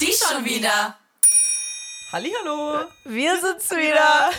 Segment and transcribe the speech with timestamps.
[0.00, 0.96] Die schon wieder.
[2.10, 2.86] Hallihallo.
[3.04, 4.30] Wir sind's wieder.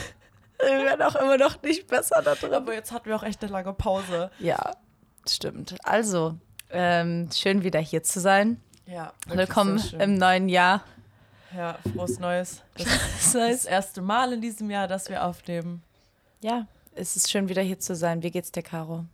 [0.60, 2.52] Wir werden auch immer noch nicht besser da drin.
[2.56, 4.32] Aber jetzt hatten wir auch echt eine lange Pause.
[4.40, 4.76] Ja,
[5.30, 5.76] stimmt.
[5.84, 6.36] Also,
[6.72, 8.60] ähm, schön wieder hier zu sein.
[8.88, 9.14] Ja.
[9.28, 10.84] Willkommen im neuen Jahr.
[11.56, 12.64] Ja, frohes Neues.
[12.76, 12.88] Das
[13.20, 15.84] ist Das das erste Mal in diesem Jahr, dass wir aufnehmen.
[16.42, 18.24] Ja, es ist schön wieder hier zu sein.
[18.24, 19.06] Wie geht's dir, Caro?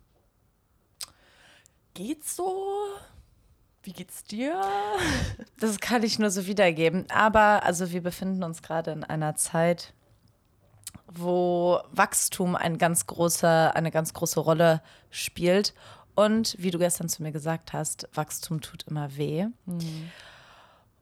[1.94, 2.66] Geht's so?
[3.84, 4.62] Wie geht's dir?
[5.60, 7.06] Das kann ich nur so wiedergeben.
[7.10, 9.94] Aber also wir befinden uns gerade in einer Zeit,
[11.08, 15.74] wo Wachstum ein ganz große, eine ganz große Rolle spielt.
[16.16, 19.48] Und wie du gestern zu mir gesagt hast, Wachstum tut immer weh.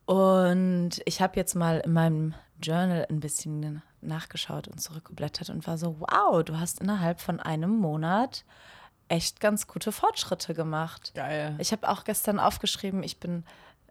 [0.05, 5.77] Und ich habe jetzt mal in meinem Journal ein bisschen nachgeschaut und zurückgeblättert und war
[5.77, 8.45] so, wow, du hast innerhalb von einem Monat
[9.11, 11.11] echt ganz gute Fortschritte gemacht.
[11.13, 11.55] Geil.
[11.59, 13.43] Ich habe auch gestern aufgeschrieben, ich bin,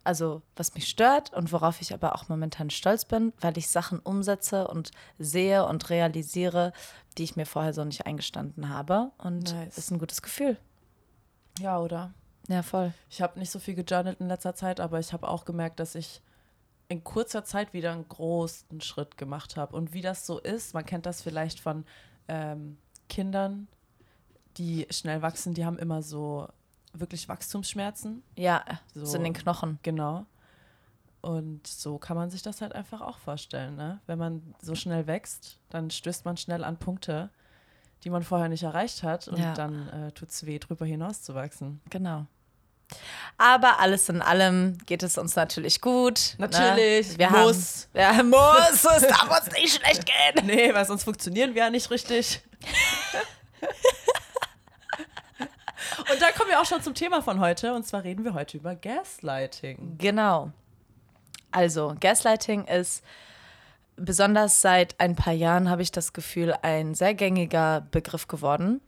[0.02, 3.98] also was mich stört und worauf ich aber auch momentan stolz bin, weil ich Sachen
[3.98, 6.72] umsetze und sehe und realisiere,
[7.18, 9.10] die ich mir vorher so nicht eingestanden habe.
[9.18, 9.76] Und Nice.
[9.76, 10.56] ist ein gutes Gefühl.
[11.58, 12.14] Ja, oder?
[12.48, 12.94] Ja, voll.
[13.10, 15.94] Ich habe nicht so viel gejournalt in letzter Zeit, aber ich habe auch gemerkt, dass
[15.94, 16.22] ich
[16.88, 19.76] in kurzer Zeit wieder einen großen Schritt gemacht habe.
[19.76, 21.84] Und wie das so ist, man kennt das vielleicht von
[22.26, 23.68] ähm, Kindern,
[24.56, 26.48] die schnell wachsen, die haben immer so
[26.92, 28.22] wirklich Wachstumsschmerzen.
[28.36, 29.04] Ja, So.
[29.04, 29.78] so in den Knochen.
[29.82, 30.26] Genau.
[31.20, 33.76] Und so kann man sich das halt einfach auch vorstellen.
[33.76, 34.00] Ne?
[34.06, 37.28] Wenn man so schnell wächst, dann stößt man schnell an Punkte,
[38.04, 39.28] die man vorher nicht erreicht hat.
[39.28, 39.52] Und Ja.
[39.54, 41.80] dann äh, tut es weh, drüber hinaus zu wachsen.
[41.90, 42.26] Genau.
[43.38, 46.34] Aber alles in allem geht es uns natürlich gut.
[46.38, 47.18] Natürlich, Ne?
[47.18, 47.88] Wir muss.
[47.94, 48.84] Haben, ja, muss.
[48.84, 50.46] Es darf uns nicht schlecht gehen.
[50.46, 52.40] Nee, weil sonst funktionieren wir ja nicht richtig.
[56.10, 57.72] Und da kommen wir auch schon zum Thema von heute.
[57.74, 59.96] Und zwar reden wir heute über Gaslighting.
[59.98, 60.50] Genau.
[61.52, 63.04] Also, Gaslighting ist
[63.96, 68.80] besonders seit ein paar Jahren, habe ich das Gefühl, ein sehr gängiger Begriff geworden.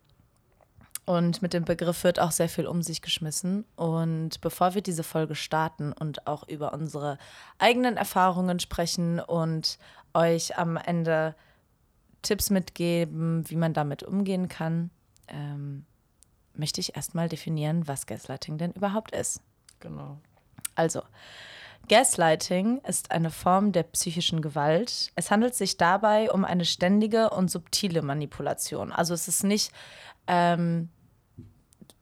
[1.04, 3.66] Und mit dem Begriff wird auch sehr viel um sich geschmissen.
[3.76, 7.18] Und bevor wir diese Folge starten und auch über unsere
[7.58, 9.78] eigenen Erfahrungen sprechen und
[10.14, 11.34] euch am Ende
[12.22, 14.90] Tipps mitgeben, wie man damit umgehen kann,
[15.28, 15.86] ähm,
[16.54, 19.40] möchte ich erstmal definieren, was Gaslighting denn überhaupt ist.
[19.80, 20.18] Genau.
[20.74, 21.02] Also,
[21.88, 25.10] Gaslighting ist eine Form der psychischen Gewalt.
[25.16, 28.92] Es handelt sich dabei um eine ständige und subtile Manipulation.
[28.92, 29.72] Also es ist nicht
[30.26, 30.90] ähm,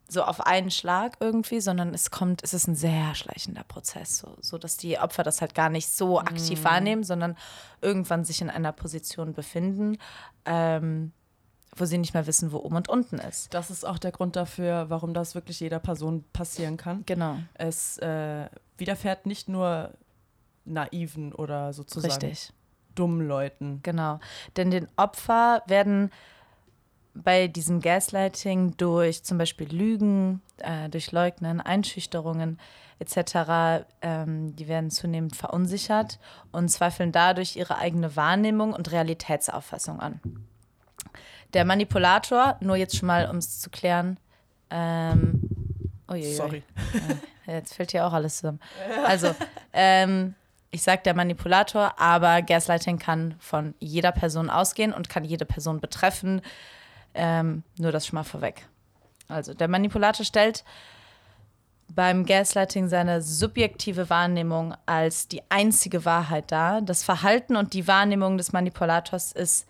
[0.06, 4.36] so auf einen Schlag irgendwie, sondern es kommt, es ist ein sehr schleichender Prozess, so,
[4.40, 7.36] so dass die Opfer das halt gar nicht so aktiv wahrnehmen, sondern
[7.80, 9.98] irgendwann sich in einer Position befinden,
[10.44, 11.12] ähm,
[11.76, 13.54] wo sie nicht mehr wissen, wo oben und unten ist.
[13.54, 17.04] Das ist auch der Grund dafür, warum das wirklich jeder Person passieren kann.
[17.06, 19.92] Genau, Es äh, widerfährt nicht nur
[20.64, 22.53] naiven oder sozusagen richtig.
[22.94, 23.80] dummen Leuten.
[23.82, 24.20] Genau.
[24.56, 26.10] Denn den Opfer werden
[27.14, 32.59] bei diesem Gaslighting durch zum Beispiel Lügen, äh, durch Leugnen, Einschüchterungen
[32.98, 36.19] etc., ähm, die werden zunehmend verunsichert
[36.53, 40.20] und zweifeln dadurch ihre eigene Wahrnehmung und Realitätsauffassung an.
[41.52, 44.18] Der Manipulator, nur jetzt schon mal, um es zu klären,
[44.70, 45.48] ähm,
[46.08, 46.34] uiuiui.
[46.34, 46.62] Sorry.
[47.46, 48.60] Ja, jetzt fällt hier auch alles zusammen.
[49.04, 49.34] Also,
[49.72, 50.34] ähm,
[50.70, 55.80] ich sage der Manipulator, aber Gaslighting kann von jeder Person ausgehen und kann jede Person
[55.80, 56.42] betreffen.
[57.14, 58.66] Ähm, nur das schon mal vorweg.
[59.26, 60.64] Also, der Manipulator stellt
[61.88, 66.82] beim Gaslighting seine subjektive Wahrnehmung als die einzige Wahrheit dar.
[66.82, 69.66] Das Verhalten und die Wahrnehmung des Manipulators ist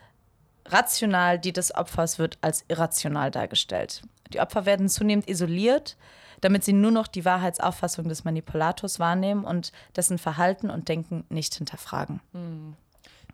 [0.73, 4.03] rational, die des Opfers wird als irrational dargestellt.
[4.33, 5.97] Die Opfer werden zunehmend isoliert,
[6.41, 11.55] damit sie nur noch die Wahrheitsauffassung des Manipulators wahrnehmen und dessen Verhalten und Denken nicht
[11.55, 12.21] hinterfragen.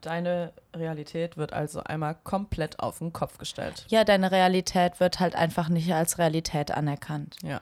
[0.01, 3.85] Deine Realität wird also einmal komplett auf den Kopf gestellt.
[3.89, 7.37] Ja, deine Realität wird halt einfach nicht als Realität anerkannt.
[7.43, 7.61] Ja.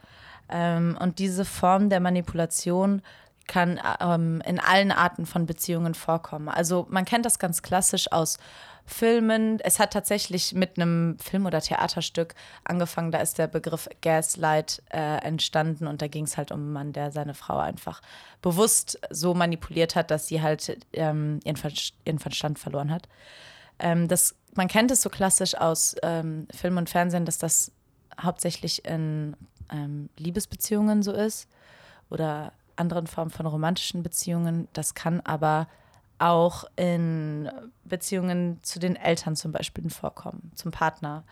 [0.49, 3.03] Ähm, und diese Form der Manipulation
[3.47, 6.49] kann ähm, in allen Arten von Beziehungen vorkommen.
[6.49, 8.39] Also man kennt das ganz klassisch aus
[8.87, 9.61] Filmen.
[9.61, 13.13] Es hat tatsächlich mit einem Film- oder Theaterstück angefangen.
[13.13, 16.93] Da ist der Begriff Gaslight äh, entstanden und da ging es halt um einen Mann,
[16.93, 18.03] der seine Frau einfach
[18.43, 21.73] bewusst so manipuliert hat, dass sie halt ähm, ihren, Ver
[22.05, 23.09] ihren Verstand verloren hat.
[23.79, 27.73] Ähm, das, man kennt es so klassisch aus ähm, Film und Fernsehen, dass das
[28.21, 29.35] hauptsächlich in
[29.73, 31.49] ähm, Liebesbeziehungen so ist
[32.11, 34.69] oder anderen Formen von romantischen Beziehungen.
[34.73, 35.69] Das kann aber
[36.19, 37.51] auch in
[37.85, 41.25] Beziehungen zu den Eltern zum Beispiel vorkommen, zum Partner,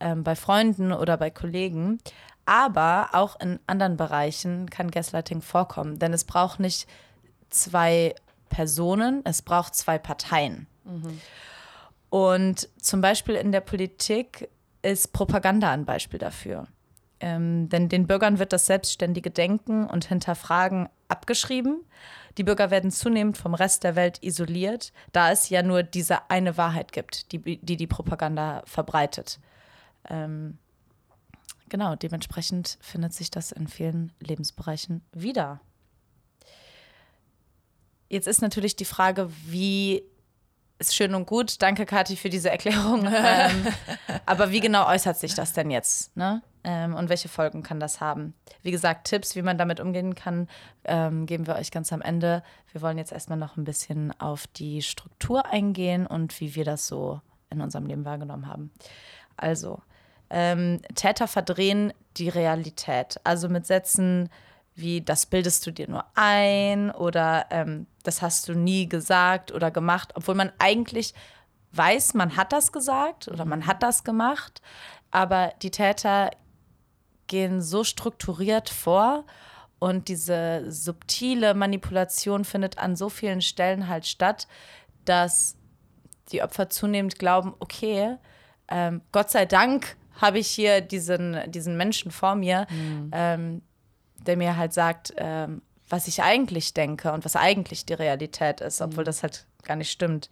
[0.00, 1.98] ähm, bei Freunden oder bei Kollegen.
[2.46, 6.86] Aber auch in anderen Bereichen kann Gaslighting vorkommen, denn es braucht nicht
[7.48, 8.14] zwei
[8.50, 10.66] Personen, es braucht zwei Parteien.
[12.10, 14.48] Und zum Beispiel in der Politik
[14.82, 16.66] ist Propaganda ein Beispiel dafür.
[17.24, 21.80] Ähm, denn den Bürgern wird das selbstständige Denken und Hinterfragen abgeschrieben.
[22.36, 26.58] Die Bürger werden zunehmend vom Rest der Welt isoliert, da es ja nur diese eine
[26.58, 29.40] Wahrheit gibt, die die, die Propaganda verbreitet.
[30.10, 30.58] Ähm,
[31.70, 35.62] genau, dementsprechend findet sich das in vielen Lebensbereichen wieder.
[38.10, 40.02] Jetzt ist natürlich die Frage, wie
[40.78, 41.62] ist schön und gut.
[41.62, 43.06] Danke, Kathi, für diese Erklärung.
[43.10, 43.66] ähm,
[44.26, 46.14] aber wie genau äußert sich das denn jetzt?
[46.18, 46.42] Ne?
[46.64, 48.34] Ähm, und welche Folgen kann das haben?
[48.62, 50.48] Wie gesagt, Tipps, wie man damit umgehen kann,
[50.84, 52.42] ähm, geben wir euch ganz am Ende.
[52.72, 56.86] Wir wollen jetzt erstmal noch ein bisschen auf die Struktur eingehen und wie wir das
[56.86, 57.20] so
[57.50, 58.72] in unserem Leben wahrgenommen haben.
[59.36, 59.80] Also,
[60.30, 63.20] ähm, Täter verdrehen die Realität.
[63.24, 64.30] Also mit Sätzen
[64.74, 69.70] wie, das bildest du dir nur ein oder ähm, das hast du nie gesagt oder
[69.70, 71.14] gemacht, obwohl man eigentlich
[71.72, 74.62] weiß, man hat das gesagt oder man hat das gemacht,
[75.10, 76.30] aber die Täter
[77.26, 79.24] gehen so strukturiert vor
[79.78, 84.48] und diese subtile Manipulation findet an so vielen Stellen halt statt,
[85.04, 85.56] dass
[86.32, 88.16] die Opfer zunehmend glauben, okay,
[88.68, 92.66] ähm, Gott sei Dank habe ich hier diesen, diesen Menschen vor mir,
[93.12, 93.62] ähm,
[94.26, 98.80] der mir halt sagt, ähm, was ich eigentlich denke und was eigentlich die Realität ist,
[98.80, 100.30] obwohl das halt gar nicht stimmt.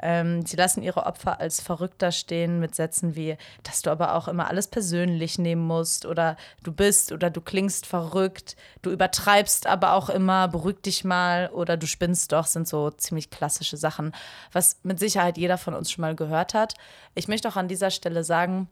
[0.00, 4.26] Ähm, sie lassen ihre Opfer als verrückter stehen mit Sätzen wie, dass du aber auch
[4.26, 9.92] immer alles persönlich nehmen musst oder du bist oder du klingst verrückt, du übertreibst aber
[9.92, 14.12] auch immer, beruhig dich mal oder du spinnst doch, sind so ziemlich klassische Sachen,
[14.52, 16.74] was mit Sicherheit jeder von uns schon mal gehört hat.
[17.14, 18.68] Ich möchte auch an dieser Stelle sagen,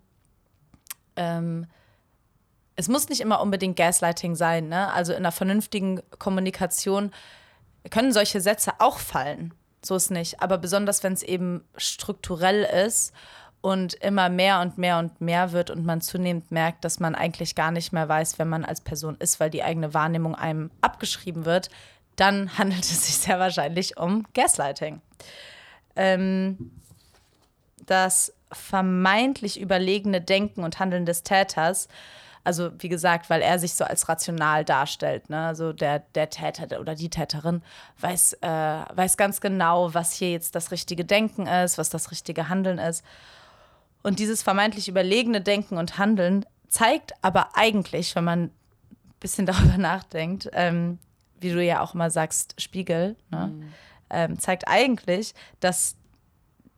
[1.16, 1.66] ähm,
[2.76, 4.68] es muss nicht immer unbedingt Gaslighting sein.
[4.68, 4.90] Ne?
[4.92, 7.12] Also in einer vernünftigen Kommunikation
[7.90, 9.54] können solche Sätze auch fallen.
[9.82, 10.42] So ist nicht.
[10.42, 13.12] Aber besonders, wenn es eben strukturell ist
[13.60, 17.54] und immer mehr und mehr und mehr wird und man zunehmend merkt, dass man eigentlich
[17.54, 21.44] gar nicht mehr weiß, wer man als Person ist, weil die eigene Wahrnehmung einem abgeschrieben
[21.44, 21.70] wird,
[22.16, 25.00] dann handelt es sich sehr wahrscheinlich um Gaslighting.
[25.96, 26.70] Ähm,
[27.86, 31.88] das vermeintlich überlegene Denken und Handeln des Täters
[32.44, 35.28] also wie gesagt, weil er sich so als rational darstellt.
[35.28, 35.46] Ne?
[35.46, 37.62] Also der, der Täter oder die Täterin
[38.00, 42.48] weiß, äh, weiß ganz genau, was hier jetzt das richtige Denken ist, was das richtige
[42.48, 43.04] Handeln ist.
[44.02, 48.50] Und dieses vermeintlich überlegene Denken und Handeln zeigt aber eigentlich, wenn man ein
[49.20, 50.98] bisschen darüber nachdenkt, ähm,
[51.40, 53.48] wie du ja auch immer sagst, Spiegel, ne?
[53.48, 53.72] mhm.
[54.10, 55.96] ähm, zeigt eigentlich, dass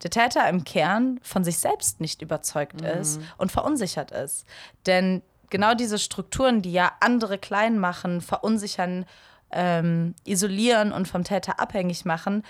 [0.03, 2.87] der Täter im Kern von sich selbst nicht überzeugt mhm.
[2.87, 4.45] ist und verunsichert ist.
[4.87, 9.05] Denn genau diese Strukturen, die ja andere klein machen, verunsichern,
[9.53, 12.43] ähm, isolieren und vom Täter abhängig machen,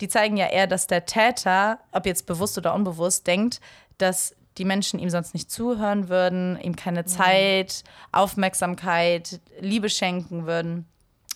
[0.00, 3.60] die zeigen ja eher, dass der Täter, ob jetzt bewusst oder unbewusst, denkt,
[3.98, 10.86] dass die Menschen ihm sonst nicht zuhören würden, ihm keine Zeit, Aufmerksamkeit, Liebe schenken würden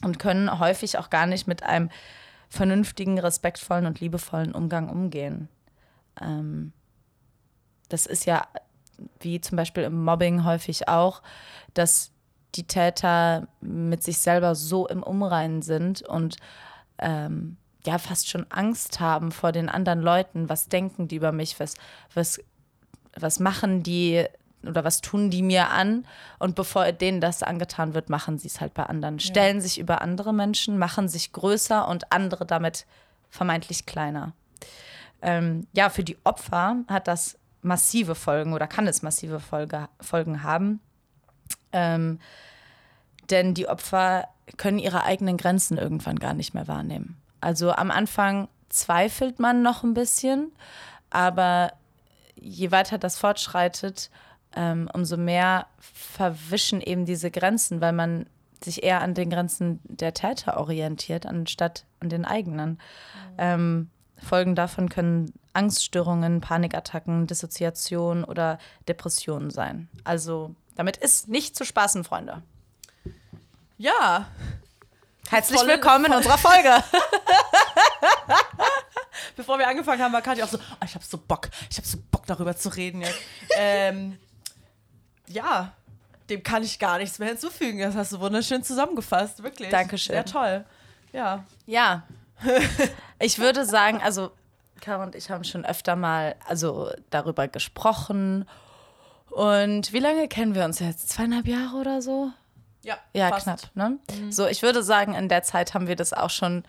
[0.04, 1.90] und können häufig auch gar nicht mit einem
[2.48, 5.48] vernünftigen, respektvollen und liebevollen Umgang umgehen.
[6.22, 6.72] Ähm,
[7.88, 8.46] das ist ja
[9.20, 11.22] wie zum Beispiel im Mobbing häufig auch,
[11.74, 12.12] dass
[12.54, 16.36] die Täter mit sich selber so im Umreinen sind und
[16.98, 20.48] ähm, ja fast schon Angst haben vor den anderen Leuten.
[20.48, 21.60] Was denken die über mich?
[21.60, 21.74] Was,
[22.14, 22.40] was,
[23.14, 24.24] was machen die
[24.66, 26.06] oder was tun die mir an?
[26.38, 29.20] Und bevor denen das angetan wird, machen sie es halt bei anderen.
[29.20, 29.62] Stellen ja.
[29.62, 32.86] sich über andere Menschen, machen sich größer und andere damit
[33.30, 34.32] vermeintlich kleiner.
[35.22, 40.42] Ähm, ja, für die Opfer hat das massive Folgen oder kann es massive Folge, Folgen
[40.42, 40.80] haben.
[41.72, 42.18] Ähm,
[43.30, 47.20] denn die Opfer können ihre eigenen Grenzen irgendwann gar nicht mehr wahrnehmen.
[47.40, 50.52] Also am Anfang zweifelt man noch ein bisschen,
[51.10, 51.72] aber
[52.34, 54.10] je weiter das fortschreitet,
[54.56, 58.26] ähm, umso mehr verwischen eben diese Grenzen, weil man
[58.64, 62.70] sich eher an den Grenzen der Täter orientiert, anstatt an den eigenen.
[62.70, 62.78] Mhm.
[63.38, 63.90] Ähm,
[64.22, 69.88] Folgen davon können Angststörungen, Panikattacken, Dissoziation oder Depressionen sein.
[70.04, 72.42] Also damit ist nicht zu spaßen, Freunde.
[73.76, 74.28] Ja.
[75.28, 76.70] Herzlich Volle, willkommen in unserer Folge.
[79.36, 81.86] Bevor wir angefangen haben, war Katja auch so, oh, ich habe so Bock, ich habe
[81.86, 83.18] so Bock darüber zu reden jetzt.
[83.56, 84.18] ähm,
[85.26, 85.72] ja,
[86.30, 87.80] dem kann ich gar nichts mehr hinzufügen.
[87.80, 89.70] Das hast du wunderschön zusammengefasst, wirklich.
[89.70, 90.14] Dankeschön.
[90.14, 90.64] Sehr toll.
[91.12, 91.44] Ja.
[91.66, 92.02] Ja.
[93.18, 94.30] ich würde sagen, also
[94.80, 98.48] Caro und ich haben schon öfter mal also darüber gesprochen
[99.30, 101.08] Und wie lange kennen wir uns jetzt?
[101.10, 102.30] Zweieinhalb Jahre oder so?
[102.82, 103.42] Ja, Ja, fast.
[103.44, 103.60] knapp.
[103.74, 103.98] Ne?
[104.30, 106.62] So, ich würde sagen, in der Zeit haben wir das auch schon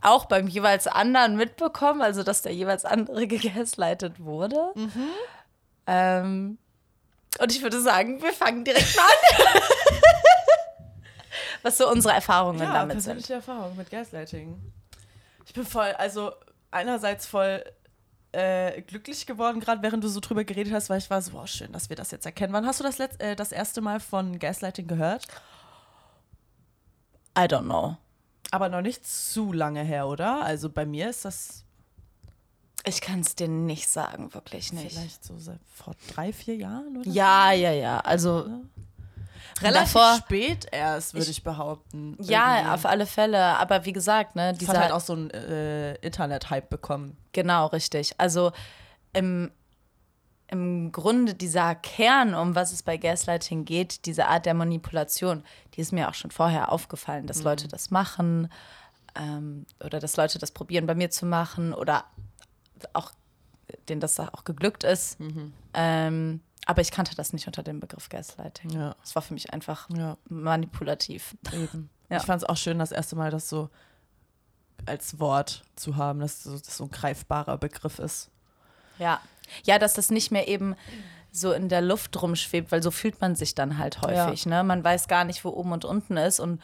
[0.00, 4.72] auch beim jeweils anderen mitbekommen, also dass der jeweils andere gegaslightet wurde.
[5.86, 6.58] Ähm,
[7.40, 9.62] und ich würde sagen, wir fangen direkt mal an.
[11.62, 13.04] Was so unsere Erfahrungen Ja, damit sind.
[13.04, 14.60] persönliche Erfahrung mit Gaslighting.
[15.46, 16.32] Ich bin voll, also
[16.70, 17.64] einerseits voll
[18.32, 21.48] äh, glücklich geworden, gerade während du so drüber geredet hast, weil ich war so, wow,
[21.48, 22.52] schön, dass wir das jetzt erkennen.
[22.52, 25.26] Wann hast du das, äh, das erste Mal von Gaslighting gehört?
[27.36, 27.96] I don't know.
[28.50, 30.42] Aber noch nicht zu lange her, oder?
[30.42, 31.64] Also bei mir ist das
[32.84, 34.92] Ich kann es dir nicht sagen, wirklich nicht.
[34.92, 38.00] vielleicht so seit vor drei, vier Jahren oder Ja, ja, ja.
[38.00, 38.64] Also so?
[39.62, 42.16] Relativ davor- spät erst, würde ich, behaupten.
[42.20, 42.72] ja, irgendwie.
[42.74, 43.38] auf alle Fälle.
[43.58, 47.16] Aber wie gesagt, ne, Das dieser hat halt auch so einen äh, Internet-Hype bekommen.
[47.32, 48.14] Genau, richtig.
[48.18, 48.52] Also
[49.12, 49.50] im,
[50.48, 55.80] im Grunde dieser Kern, um was es bei Gaslighting geht, diese Art der Manipulation, die
[55.80, 58.50] ist mir auch schon vorher aufgefallen, dass Leute das machen
[59.18, 62.04] ähm, oder dass Leute das probieren bei mir zu machen oder
[62.92, 63.10] auch
[63.88, 65.18] denen das auch geglückt ist.
[65.74, 68.70] Ähm, aber ich kannte das nicht unter dem Begriff Gaslighting.
[68.70, 68.94] Ja.
[69.02, 70.16] Es war für mich einfach Ja.
[70.28, 71.34] manipulativ.
[71.52, 71.90] Eben.
[72.10, 72.16] Ja.
[72.16, 73.68] Ich fand es auch schön, das erste Mal das so
[74.86, 78.30] als Wort zu haben, dass das so ein greifbarer Begriff ist.
[78.98, 79.20] Ja.
[79.64, 80.74] Ja, dass das nicht mehr eben
[81.32, 84.46] so in der Luft rumschwebt, weil so fühlt man sich dann halt häufig.
[84.46, 84.64] Ne?
[84.64, 86.62] Man weiß gar nicht, wo oben und unten ist und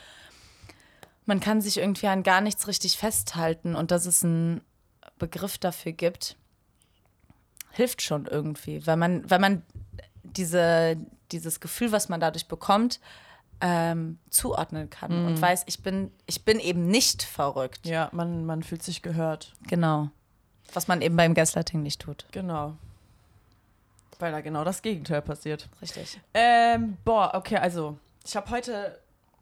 [1.27, 4.63] man kann sich irgendwie an gar nichts richtig festhalten und dass es einen
[5.19, 6.37] Begriff dafür gibt,
[7.71, 9.63] hilft schon irgendwie, weil man, weil man
[10.25, 10.97] diese,
[11.33, 13.01] dieses Gefühl, was man dadurch bekommt,
[13.61, 17.87] ähm, zuordnen kann und weiß, ich bin, ich bin eben nicht verrückt.
[17.87, 19.53] Ja, man, man fühlt sich gehört.
[19.69, 20.11] Genau.
[20.73, 22.27] Was man eben beim Gaslighting nicht tut.
[22.33, 22.77] Genau.
[24.19, 25.69] Weil da genau das Gegenteil passiert.
[25.81, 26.21] Richtig.
[26.35, 28.99] Ähm, boah, okay, also ich habe heute,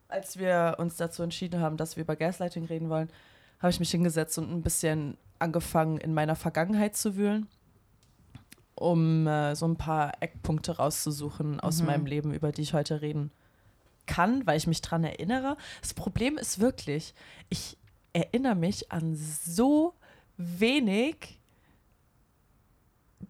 [0.08, 3.10] als wir uns dazu entschieden haben, dass wir über Gaslighting reden wollen,
[3.60, 7.48] habe ich mich hingesetzt und ein bisschen angefangen, in meiner Vergangenheit zu wühlen,
[8.82, 13.30] um äh, so ein paar Eckpunkte rauszusuchen aus meinem Leben, über die ich heute reden
[14.06, 15.56] kann, weil ich mich dran erinnere.
[15.80, 17.14] Das Problem ist wirklich,
[17.48, 17.78] ich
[18.12, 19.94] erinnere mich an so
[20.36, 21.38] wenig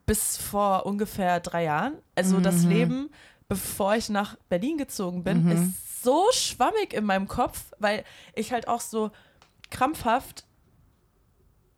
[0.06, 1.94] bis vor ungefähr drei Jahren.
[2.14, 3.10] Also das Leben,
[3.48, 8.04] bevor ich nach Berlin gezogen bin, ist so schwammig in meinem Kopf, weil
[8.34, 9.10] ich halt auch so
[9.70, 10.44] krampfhaft,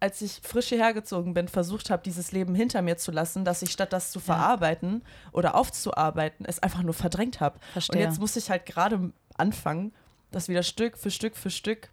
[0.04, 3.62] als ich frisch hierher gezogen bin, versucht habe, dieses Leben hinter mir zu lassen, dass
[3.62, 7.58] ich statt das zu verarbeiten oder aufzuarbeiten, es einfach nur verdrängt habe.
[7.74, 9.94] Und jetzt muss ich halt gerade anfangen,
[10.30, 11.88] das wieder Stück für Stück für Stück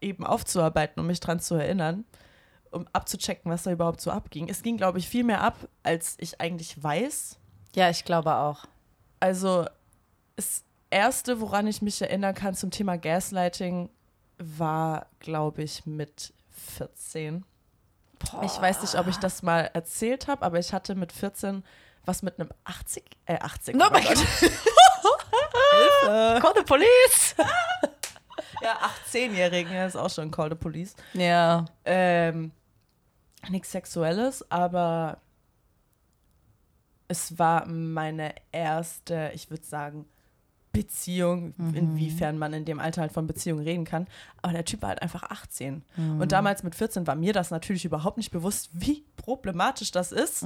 [0.00, 2.04] eben aufzuarbeiten, um mich dran zu erinnern,
[2.72, 4.48] um abzuchecken, was da überhaupt so abging.
[4.48, 7.38] Es ging, glaube ich, viel mehr ab, als ich eigentlich weiß.
[7.76, 8.64] Ja, ich glaube auch.
[9.20, 9.66] Also
[10.34, 13.90] das Erste, woran ich mich erinnern kann zum Thema Gaslighting,
[14.38, 17.44] war, glaube ich, mit 14.
[18.42, 21.64] Ich weiß nicht, ob ich das mal erzählt habe, aber ich hatte mit 14
[22.04, 23.74] was mit einem 80, äh 80.
[23.76, 24.18] Oh mein Gott.
[26.40, 27.34] Call the police!
[28.60, 28.78] Ja,
[29.10, 30.94] 18-Jährigen, ja, ist auch schon Call the Police.
[31.14, 31.64] Ja.
[31.84, 32.52] Ähm,
[33.48, 35.20] nichts Sexuelles, aber
[37.08, 40.08] es war meine erste, ich würde sagen,
[40.72, 44.06] Beziehung, inwiefern man in dem Alter halt von Beziehungen reden kann.
[44.40, 45.84] Aber der Typ war halt einfach 18.
[45.96, 50.42] Und damals mit 14 war mir das natürlich überhaupt nicht bewusst, wie problematisch das ist.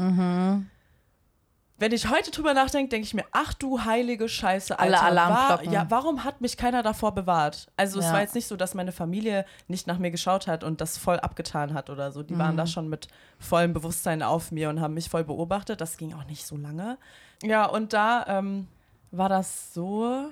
[1.78, 5.06] Wenn ich heute drüber nachdenke, denke ich mir, ach du heilige Scheiße, Alle Alter.
[5.08, 5.66] Alarmglocken.
[5.66, 7.66] War, ja, warum hat mich keiner davor bewahrt?
[7.76, 8.14] Also es Ja.
[8.14, 11.20] war jetzt nicht so, dass meine Familie nicht nach mir geschaut hat und das voll
[11.20, 12.22] abgetan hat oder so.
[12.22, 15.82] Die waren da schon mit vollem Bewusstsein auf mir und haben mich voll beobachtet.
[15.82, 16.96] Das ging auch nicht so lange.
[17.42, 18.68] Ja, und da ähm,
[19.16, 20.30] war das so,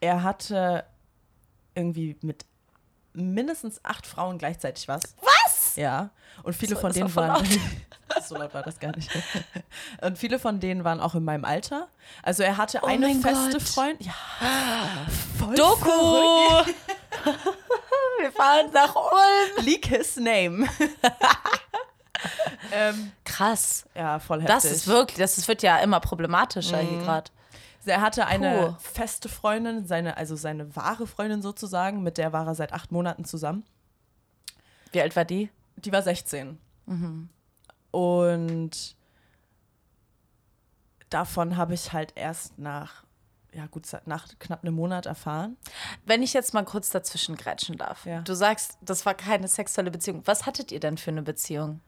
[0.00, 0.84] er hatte
[1.74, 2.44] irgendwie mit
[3.12, 5.02] mindestens acht Frauen gleichzeitig was.
[5.20, 5.76] Was?
[5.76, 6.10] Ja.
[6.42, 7.46] Und viele So, von denen war waren.
[7.46, 7.58] voll
[8.22, 9.10] so laut war das gar nicht.
[10.00, 11.88] Und viele von denen waren auch in meinem Alter.
[12.22, 13.60] Also er hatte Oh eine feste.
[13.60, 14.06] Freundin.
[14.06, 14.14] Ja.
[15.38, 15.88] Voll Doku!
[18.20, 19.64] Wir fahren nach Ulm.
[19.64, 20.66] Leak his name.
[22.72, 23.84] ähm, Krass.
[23.94, 24.54] ja, voll heftig.
[24.54, 27.30] Das ist wirklich, das wird ja immer problematischer hier gerade.
[27.86, 28.76] Er hatte eine Puh.
[28.78, 33.24] feste Freundin, seine, also seine wahre Freundin sozusagen, mit der war er seit acht Monaten
[33.24, 33.64] zusammen.
[34.92, 35.50] Wie alt war die?
[35.76, 36.58] Die war 16.
[37.90, 38.96] Und
[41.10, 43.04] davon habe ich halt erst nach,
[43.52, 45.56] ja gut, nach knapp einem Monat erfahren.
[46.04, 48.04] Wenn ich jetzt mal kurz dazwischen grätschen darf.
[48.06, 48.20] Ja.
[48.22, 50.22] Du sagst, das war keine sexuelle Beziehung.
[50.24, 51.80] Was hattet ihr denn für eine Beziehung?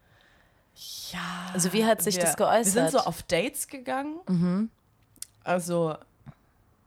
[1.10, 1.50] Ja.
[1.52, 2.74] Also wie hat sich wir, das geäußert?
[2.74, 4.70] Wir sind so auf Dates gegangen.
[5.46, 5.96] Also,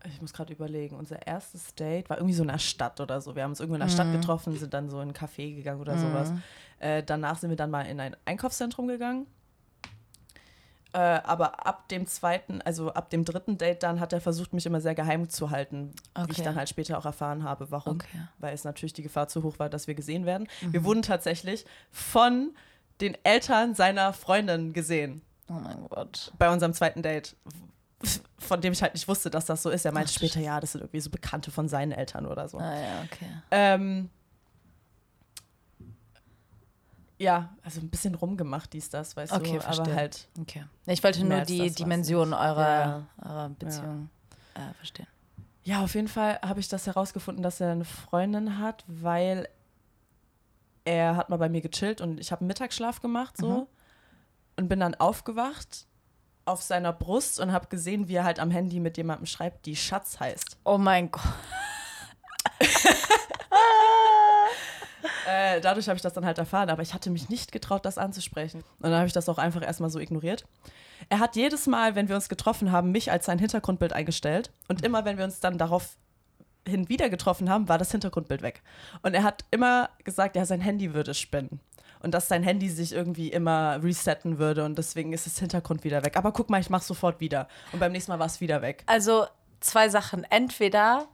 [0.06, 3.36] ich muss gerade überlegen, unser erstes Date war irgendwie so in der Stadt oder so.
[3.36, 5.82] Wir haben uns irgendwo in der Stadt getroffen, sind dann so in ein Café gegangen
[5.82, 6.32] oder sowas.
[6.80, 9.28] Äh, danach sind wir dann mal in ein Einkaufszentrum gegangen.
[10.92, 14.66] Äh, aber ab dem zweiten, also ab dem dritten Date dann hat er versucht, mich
[14.66, 16.44] immer sehr geheim zu halten, wie ich Okay.
[16.44, 17.96] dann halt später auch erfahren habe, warum.
[17.98, 18.22] Okay.
[18.40, 20.48] Weil es natürlich die Gefahr zu hoch war, dass wir gesehen werden.
[20.62, 22.56] Wir wurden tatsächlich von
[23.02, 26.34] den Eltern seiner Freundin gesehen oh mein Gott.
[26.40, 27.36] bei unserem zweiten Date.
[28.38, 29.86] Von dem ich halt nicht wusste, dass das so ist.
[29.86, 32.58] Er meinte später, ja, das sind irgendwie so Bekannte von seinen Eltern oder so.
[32.58, 33.28] Ah ja, okay.
[33.52, 34.10] Ähm,
[37.18, 39.66] ja, also ein bisschen rumgemacht, dies, das, weißt Okay, du.
[39.66, 39.96] Aber verstehe.
[39.96, 40.66] halt, Okay.
[40.86, 44.10] Ich wollte nur die Dimension eurer, eurer Beziehung
[44.56, 45.08] äh, verstehen.
[45.64, 49.50] ja, auf jeden Fall habe ich das herausgefunden, dass er eine Freundin hat, weil
[50.86, 53.68] er hat mal bei mir gechillt und ich habe einen Mittagsschlaf gemacht so
[54.56, 55.86] und bin dann aufgewacht
[56.50, 59.76] auf seiner Brust und habe gesehen, wie er halt am Handy mit jemandem schreibt, die
[59.76, 60.58] Schatz heißt.
[60.66, 61.24] Oh mein Gott.
[65.28, 68.00] Äh, dadurch habe ich das dann halt erfahren, aber ich hatte mich nicht getraut, das
[68.00, 68.64] anzusprechen.
[68.80, 70.44] Und dann habe ich das auch einfach erstmal so ignoriert.
[71.08, 74.52] Er hat jedes Mal, wenn wir uns getroffen haben, mich als sein Hintergrundbild eingestellt.
[74.68, 75.98] Und immer, wenn wir uns dann darauf
[76.68, 78.64] hin wieder getroffen haben, war das Hintergrundbild weg.
[79.04, 81.60] Und er hat immer gesagt, ja, sein Handy würde spinnen.
[82.02, 86.04] Und dass sein Handy sich irgendwie immer resetten würde und deswegen ist das Hintergrund wieder
[86.06, 86.16] weg.
[86.16, 87.48] Aber guck mal, ich mach's sofort wieder.
[87.74, 88.84] Und beim nächsten Mal war es wieder weg.
[88.86, 89.26] Also
[89.60, 90.24] zwei Sachen.
[90.30, 91.08] Entweder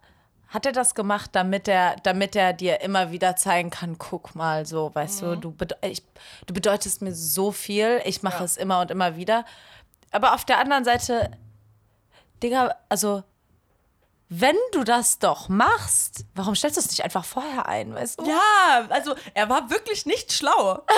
[0.47, 4.65] hat er das gemacht, damit er, damit er dir immer wieder zeigen kann, guck mal,
[4.65, 6.03] so, weißt du, du, bede ich,
[6.45, 9.43] du bedeutest mir so viel, ich mache es immer und immer wieder.
[10.11, 11.31] Aber auf der anderen Seite,
[12.43, 13.23] Digga, also
[14.29, 18.27] wenn du das doch machst, warum stellst du es nicht einfach vorher ein, weißt du?
[18.27, 20.83] Ja, also er war wirklich nicht schlau.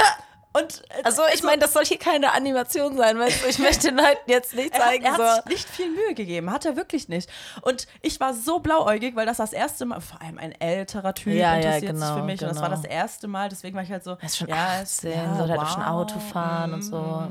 [0.54, 3.50] Und äh, Also ich meine, das soll hier keine Animation sein, weißt du?
[3.50, 5.36] Ich möchte den Leuten jetzt nicht Er hat, zeigen, er hat so.
[5.36, 7.30] sich nicht viel Mühe gegeben, hat er wirklich nicht.
[7.62, 11.34] Und ich war so blauäugig, weil das das erste Mal, vor allem ein älterer Typ
[11.34, 12.42] Ja, ja, interessiert sich genau, für mich.
[12.42, 12.82] Und das war genau.
[12.82, 14.12] das erste Mal, deswegen war ich halt so.
[14.12, 15.90] Er ist schon ja, 18, ja, so, der hat schon wow.
[15.90, 17.28] Auto fahren und so.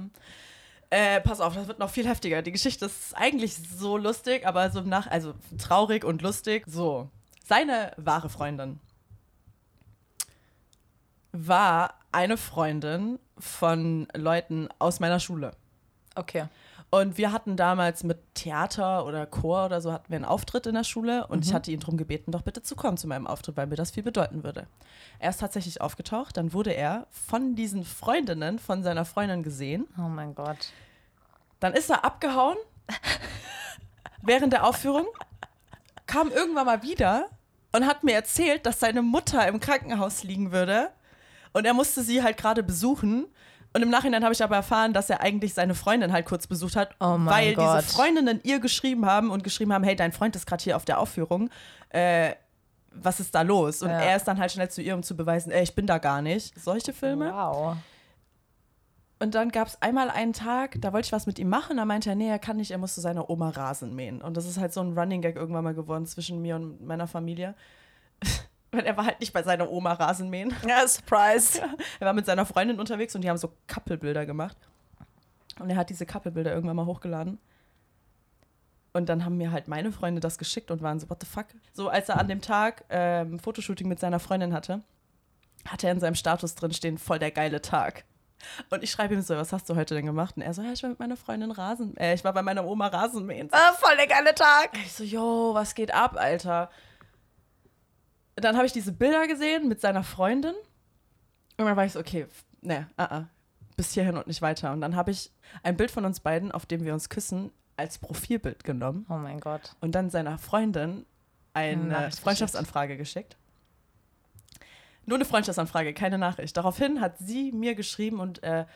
[0.90, 2.42] Äh, pass auf, das wird noch viel heftiger.
[2.42, 6.64] Die Geschichte ist eigentlich so lustig, aber so nach, also traurig und lustig.
[6.66, 7.11] So,
[7.44, 8.79] seine wahre Freundin
[11.33, 15.53] war eine Freundin von Leuten aus meiner Schule.
[16.14, 16.46] Okay.
[16.90, 20.75] Und wir hatten damals mit Theater oder Chor oder so hatten wir einen Auftritt in
[20.75, 23.57] der Schule und ich hatte ihn darum gebeten, doch bitte zu kommen zu meinem Auftritt,
[23.57, 24.66] weil mir das viel bedeuten würde.
[25.18, 29.88] Er ist tatsächlich aufgetaucht, dann wurde er von diesen Freundinnen von seiner Freundin gesehen.
[29.99, 30.72] Oh mein Gott.
[31.59, 32.57] Dann ist er abgehauen
[34.22, 35.07] während der Aufführung,
[36.07, 37.29] kam irgendwann mal wieder
[37.72, 40.90] und hat mir erzählt, dass seine Mutter im Krankenhaus liegen würde
[41.53, 43.27] und er musste sie halt gerade besuchen.
[43.77, 46.77] Und im Nachhinein habe ich aber erfahren, dass er eigentlich seine Freundin halt kurz besucht
[46.77, 47.81] hat, Oh weil Gott.
[47.83, 50.87] diese Freundinnen ihr geschrieben haben und geschrieben haben, hey, dein Freund ist gerade hier auf
[50.87, 51.51] der Aufführung.
[51.91, 52.33] Äh,
[52.91, 53.83] was ist da los?
[53.83, 54.01] Und Ja.
[54.01, 56.23] er ist dann halt schnell zu ihr, um zu beweisen, ey, ich bin da gar
[56.23, 56.59] nicht.
[56.59, 57.31] Solche Filme.
[57.31, 57.77] Wow.
[59.19, 61.85] Und dann gab es einmal einen Tag, da wollte ich was mit ihm machen, da
[61.85, 64.23] meinte er, nee, er kann nicht, er muss zu seiner Oma Rasen mähen.
[64.23, 67.07] Und das ist halt so ein Running Gag irgendwann mal geworden zwischen mir und meiner
[67.07, 67.55] Familie.
[68.73, 70.55] Weil er war halt nicht bei seiner Oma Rasen mähen.
[70.69, 71.61] Ja, Surprise.
[72.01, 74.57] Er war mit seiner Freundin unterwegs und die haben so Couple-Bilder gemacht.
[75.59, 77.39] Und er hat diese Couple-Bilder irgendwann mal hochgeladen.
[78.93, 81.47] Und dann haben mir halt meine Freunde das geschickt und waren so, what the fuck?
[81.73, 84.83] So, als er an dem Tag ähm, Fotoshooting mit seiner Freundin hatte,
[85.67, 88.05] hatte er in seinem Status drin stehen, voll der geile Tag.
[88.71, 90.37] Und ich schreibe ihm so, was hast du heute denn gemacht?
[90.37, 92.65] Und er so, ja, ich war mit meiner Freundin Rasen, äh, ich war bei meiner
[92.67, 93.49] Oma Rasenmähen.
[93.53, 94.71] Ah, voll der geile Tag.
[94.85, 96.71] Ich so, yo, was geht ab, Alter?
[98.37, 100.55] Dann habe ich diese Bilder gesehen mit seiner Freundin.
[101.57, 102.27] Und dann war ich so, okay,
[102.61, 103.29] ne, ah, ah,
[103.77, 104.72] bis hierhin und nicht weiter.
[104.72, 105.31] Und dann habe ich
[105.62, 109.07] ein Bild von uns beiden, auf dem wir uns küssen, als Profilbild genommen.
[109.09, 109.75] Oh mein Gott.
[109.81, 111.07] Und dann seiner Freundin
[111.53, 113.37] eine Nachricht Freundschaftsanfrage geschickt.
[115.07, 116.57] Nur eine Freundschaftsanfrage, keine Nachricht.
[116.57, 118.66] Daraufhin hat sie mir geschrieben und äh,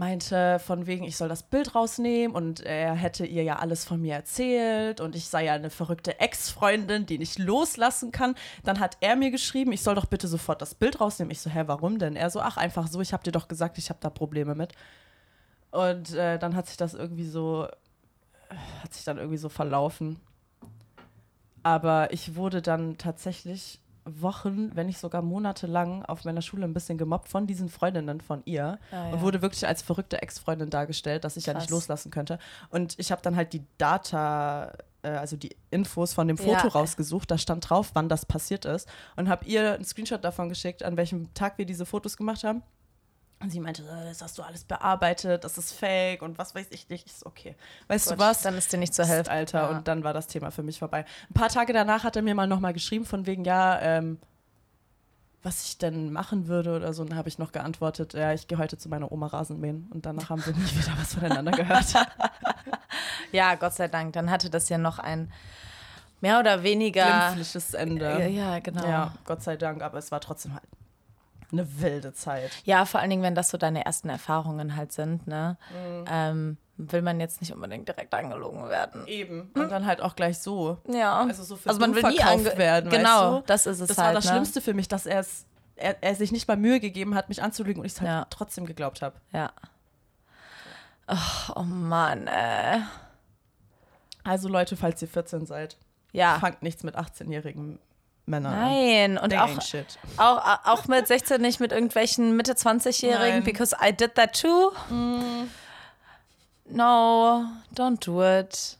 [0.00, 4.00] meinte von wegen, ich soll das Bild rausnehmen und er hätte ihr ja alles von
[4.00, 8.34] mir erzählt und ich sei ja eine verrückte Ex-Freundin, die nicht loslassen kann.
[8.64, 11.30] Dann hat er mir geschrieben, ich soll doch bitte sofort das Bild rausnehmen.
[11.30, 12.16] Ich so, hä, warum denn?
[12.16, 14.72] Er so, ach, einfach so, ich habe dir doch gesagt, ich habe da Probleme mit.
[15.70, 17.68] Und äh, dann hat sich das irgendwie so,
[18.82, 20.18] hat sich dann irgendwie so verlaufen.
[21.62, 23.80] Aber ich wurde dann tatsächlich
[24.20, 28.20] Wochen, wenn nicht sogar Monate lang auf meiner Schule ein bisschen gemobbt von diesen Freundinnen
[28.20, 29.12] von ihr Ah, ja.
[29.12, 31.70] und wurde wirklich als verrückte Ex-Freundin dargestellt, dass ich ja nicht Krass.
[31.70, 32.38] loslassen könnte.
[32.70, 36.68] Und ich habe dann halt die Data, äh, also die Infos von dem Foto Ja.
[36.68, 40.82] rausgesucht, da stand drauf, wann das passiert ist und habe ihr einen Screenshot davon geschickt,
[40.82, 42.62] an welchem Tag wir diese Fotos gemacht haben.
[43.42, 46.90] Und sie meinte, das hast du alles bearbeitet, das ist fake und was weiß ich
[46.90, 47.06] nicht.
[47.06, 47.56] Ich so, okay.
[47.88, 48.42] Weißt Gut, du was?
[48.42, 49.30] Dann ist dir nicht zur Hälfte.
[49.30, 49.62] Alter.
[49.62, 49.68] Ja.
[49.70, 51.06] Und dann war das Thema für mich vorbei.
[51.30, 54.18] Ein paar Tage danach hat er mir mal nochmal geschrieben, von wegen, ja, ähm,
[55.42, 57.00] was ich denn machen würde oder so.
[57.00, 59.88] Und dann habe ich noch geantwortet, ja, ich gehe heute zu meiner Oma Rasenmähen.
[59.90, 61.94] Und danach haben wir nie wieder was voneinander gehört.
[63.32, 64.12] ja, Gott sei Dank.
[64.12, 65.32] Dann hatte das ja noch ein
[66.20, 67.06] mehr oder weniger.
[67.32, 68.04] Glimpfliches Ende.
[68.04, 68.86] Ja, ja, genau.
[68.86, 69.80] Ja, Gott sei Dank.
[69.80, 70.64] Aber es war trotzdem halt
[71.52, 72.50] eine wilde Zeit.
[72.64, 75.56] Ja, vor allen Dingen, wenn das so deine ersten Erfahrungen halt sind, ne?
[75.70, 76.04] Mhm.
[76.10, 79.06] Ähm, will man jetzt nicht unbedingt direkt angelogen werden.
[79.06, 79.50] Eben.
[79.54, 80.78] Und dann halt auch gleich so.
[80.88, 81.18] Ja.
[81.20, 82.90] Also so für also man will nie verkauft ange werden.
[82.90, 83.46] Genau, weißt du?
[83.46, 84.06] das ist es Das halt.
[84.08, 84.30] war das ne?
[84.30, 85.44] Schlimmste für mich, dass er es
[85.76, 88.26] er, er sich nicht mal Mühe gegeben hat, mich anzulügen und ich es halt Ja.
[88.30, 89.16] trotzdem geglaubt habe.
[89.32, 89.50] Ja.
[91.06, 92.80] Ach, oh Mann, äh.
[94.22, 95.76] Also Leute, falls ihr 14 seid,
[96.12, 96.38] Ja.
[96.38, 97.78] fangt nichts mit 18-jährigen
[98.30, 98.60] Männern an.
[98.60, 99.50] Nein, und auch,
[100.16, 103.44] auch, auch mit 16 nicht mit irgendwelchen Mitte 20-Jährigen, Nein.
[103.44, 104.72] because I did that too.
[106.66, 108.78] No, don't do it.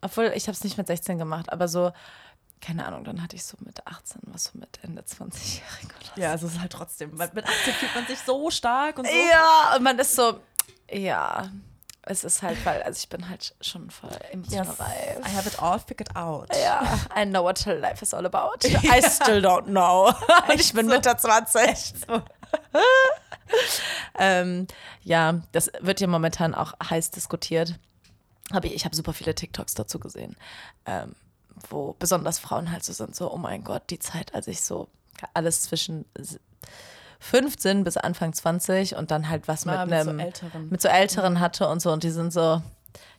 [0.00, 1.92] Obwohl, ich habe es nicht mit 16 gemacht, aber so,
[2.60, 6.20] keine Ahnung, dann hatte ich so mit 18, was so mit Ende 20-Jährigen oder so.
[6.20, 9.06] Ja, also es ist halt trotzdem, weil mit 18 fühlt man sich so stark und
[9.06, 9.12] so.
[9.12, 10.40] Ja, und man ist so,
[10.90, 11.50] ja,
[12.04, 15.26] es ist halt, weil, also ich bin halt schon voll emotional Yes, reif.
[15.26, 16.48] I have it all figured out.
[16.54, 16.82] Ja,
[17.16, 18.58] I know what life is all about.
[18.64, 20.12] I still don't know.
[20.48, 21.94] Und ich bin Mitte 20.
[24.18, 24.66] ähm,
[25.02, 27.78] ja, das wird ja momentan auch heiß diskutiert.
[28.52, 30.36] Hab ich ich habe super viele TikToks dazu gesehen,
[30.86, 31.14] ähm,
[31.70, 34.88] wo besonders Frauen halt so sind, so, oh mein Gott, die Zeit, als ich so
[35.34, 36.04] alles zwischen
[37.22, 40.68] 15 bis Anfang 20 und dann halt was War mit mit so einem Älteren.
[40.70, 42.60] mit so Älteren hatte und so und die sind so,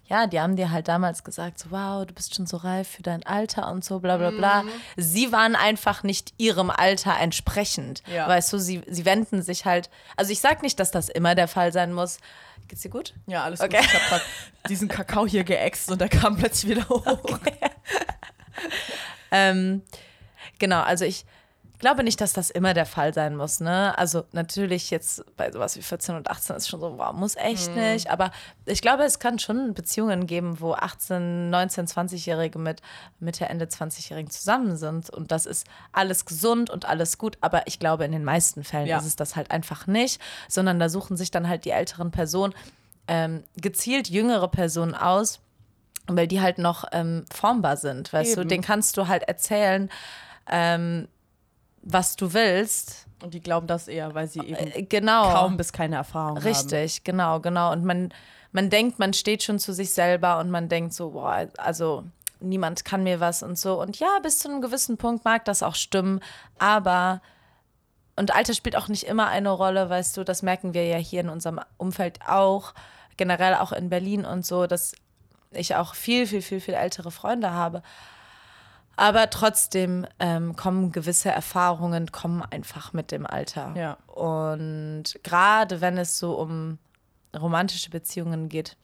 [0.06, 3.02] ja, die haben dir halt damals gesagt, so, wow, du bist schon so reif für
[3.02, 4.64] dein Alter und so, bla bla bla.
[4.98, 8.04] Sie waren einfach nicht ihrem Alter entsprechend.
[8.14, 8.28] Ja.
[8.28, 11.48] Weißt du, sie, sie wenden sich halt, also ich sag nicht, dass das immer der
[11.48, 12.18] Fall sein muss.
[12.68, 13.14] Geht's dir gut?
[13.28, 13.78] Ja, alles Okay.
[13.78, 13.86] gut.
[13.86, 14.24] Ich habe gerade
[14.70, 17.40] diesen Kakao hier geäxt und der kam plötzlich wieder hoch.
[19.32, 19.82] Ähm,
[20.60, 21.26] genau, also ich
[21.80, 23.60] glaube nicht, dass das immer der Fall sein muss.
[23.60, 23.98] Ne?
[23.98, 27.76] Also natürlich jetzt bei sowas wie 14 und 18 ist schon so, wow, muss echt
[27.76, 28.10] nicht.
[28.10, 28.32] Aber
[28.66, 32.82] ich glaube, es kann schon Beziehungen geben, wo 18, 19, 20-Jährige mit
[33.20, 35.10] Mitte, Ende 20-Jährigen zusammen sind.
[35.10, 37.38] Und das ist alles gesund und alles gut.
[37.42, 38.98] Aber ich glaube, in den meisten Fällen Ja.
[39.00, 42.54] ist es das halt einfach nicht, sondern da suchen sich dann halt die älteren Personen
[43.08, 45.42] ähm, gezielt jüngere Personen aus,
[46.08, 48.50] weil die halt noch ähm, formbar sind, weißt du, Eben.
[48.50, 49.90] den kannst du halt erzählen,
[50.50, 51.08] ähm,
[51.84, 53.06] was du willst.
[53.22, 55.32] Und die glauben das eher, weil sie eben Äh, genau.
[55.32, 56.44] kaum bis keine Erfahrung haben.
[56.44, 57.72] Richtig, genau, genau.
[57.72, 58.14] Und man,
[58.52, 62.04] man denkt, man steht schon zu sich selber und man denkt so, boah, also
[62.40, 63.80] niemand kann mir was und so.
[63.82, 66.20] Und ja, bis zu einem gewissen Punkt mag das auch stimmen,
[66.58, 67.22] aber
[68.16, 71.22] und Alter spielt auch nicht immer eine Rolle, weißt du, das merken wir ja hier
[71.22, 72.74] in unserem Umfeld auch,
[73.18, 74.94] generell auch in Berlin und so, dass
[75.52, 77.82] ich auch viel, viel, viel, viel ältere Freunde habe.
[78.96, 83.74] Aber trotzdem ähm, kommen gewisse Erfahrungen, kommen einfach mit dem Alter.
[83.76, 83.94] Ja.
[84.14, 86.78] Und gerade wenn es so um
[87.36, 88.78] romantische Beziehungen geht,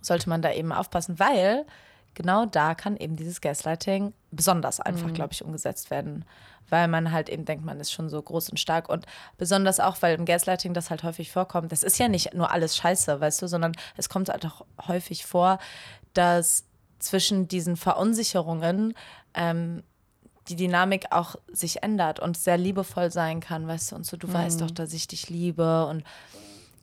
[0.00, 1.66] sollte man da eben aufpassen, weil
[2.14, 6.24] genau da kann eben dieses Gaslighting besonders einfach, glaube ich, umgesetzt werden.
[6.68, 8.88] Weil man halt eben denkt, man ist schon so groß und stark.
[8.88, 9.06] Und
[9.38, 11.70] besonders auch, weil im Gaslighting das halt häufig vorkommt.
[11.70, 15.26] Das ist ja nicht nur alles scheiße, weißt du, sondern es kommt halt auch häufig
[15.26, 15.58] vor,
[16.12, 16.64] dass
[16.98, 18.94] zwischen diesen Verunsicherungen
[19.34, 19.82] ähm,
[20.48, 24.32] die Dynamik auch sich ändert und sehr liebevoll sein kann, weißt du, und so, du
[24.32, 26.04] weißt doch, dass ich dich liebe und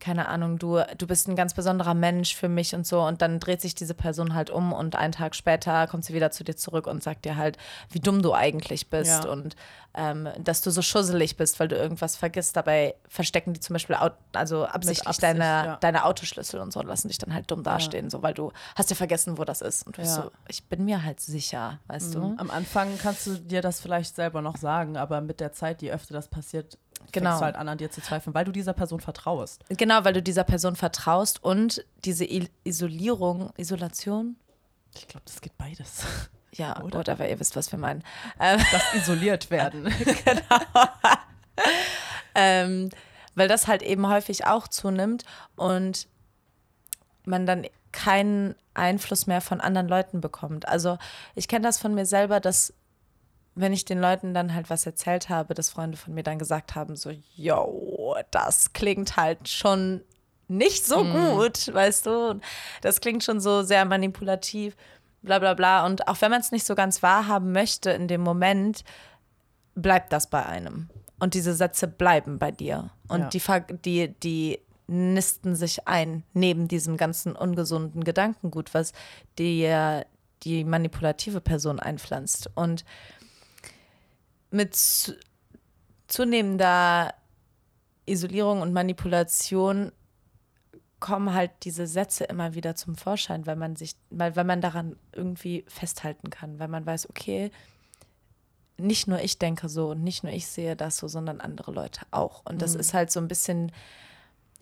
[0.03, 3.01] keine Ahnung, du, du bist ein ganz besonderer Mensch für mich und so.
[3.01, 6.29] Und dann dreht sich diese Person halt um und einen Tag später kommt sie wieder
[6.29, 7.57] zu dir zurück und sagt dir halt,
[7.89, 9.29] wie dumm du eigentlich bist Ja.
[9.31, 9.55] und
[9.95, 12.57] ähm, dass du so schusselig bist, weil du irgendwas vergisst.
[12.57, 13.95] Dabei verstecken die zum Beispiel
[14.33, 15.77] also absichtlich Absicht, deine, ja.
[15.77, 18.89] deine Autoschlüssel und so und lassen dich dann halt dumm dastehen, so weil du hast
[18.89, 19.85] ja vergessen, wo das ist.
[19.87, 20.23] Und du bist Ja.
[20.23, 22.33] so, ich bin mir halt sicher, weißt du?
[22.37, 25.91] Am Anfang kannst du dir das vielleicht selber noch sagen, aber mit der Zeit, je
[25.91, 26.77] öfter das passiert,
[27.11, 27.29] Genau.
[27.31, 29.63] fängst du halt an, an dir zu zweifeln, weil du dieser Person vertraust.
[29.69, 34.37] Genau, weil du dieser Person vertraust und diese I Isolierung, Isolation,
[34.95, 36.03] Ich glaube, das geht beides.
[36.51, 36.99] ja, Oder?
[36.99, 38.03] oder, ihr wisst, was wir meinen.
[38.39, 39.87] Ähm, Das isoliert werden.
[42.35, 42.89] ähm,
[43.35, 45.23] weil das halt eben häufig auch zunimmt
[45.55, 46.07] und
[47.25, 50.67] man dann keinen Einfluss mehr von anderen Leuten bekommt.
[50.67, 50.97] Also
[51.35, 52.73] ich kenne das von mir selber, dass
[53.55, 56.75] wenn ich den Leuten dann halt was erzählt habe, dass Freunde von mir dann gesagt
[56.75, 60.01] haben, so, yo, das klingt halt schon
[60.47, 62.39] nicht so gut, weißt du?
[62.81, 64.75] Das klingt schon so sehr manipulativ,
[65.21, 65.85] bla bla bla.
[65.85, 68.83] Und auch wenn man es nicht so ganz wahrhaben möchte in dem Moment,
[69.75, 70.89] bleibt das bei einem.
[71.19, 72.89] Und diese Sätze bleiben bei dir.
[73.07, 73.67] Und Ja.
[73.69, 78.91] die, die, die nisten sich ein neben diesem ganzen ungesunden Gedankengut, was
[79.39, 80.05] dir
[80.43, 82.49] die manipulative Person einpflanzt.
[82.55, 82.83] Und
[84.53, 85.17] mit zu-
[86.07, 87.13] zunehmender
[88.05, 89.91] Isolierung und Manipulation
[90.99, 94.95] kommen halt diese Sätze immer wieder zum Vorschein, weil man sich, weil, weil man daran
[95.11, 97.51] irgendwie festhalten kann, weil man weiß, okay,
[98.77, 102.01] nicht nur ich denke so und nicht nur ich sehe das so, sondern andere Leute
[102.11, 102.45] auch.
[102.45, 103.71] Und das ist halt so ein bisschen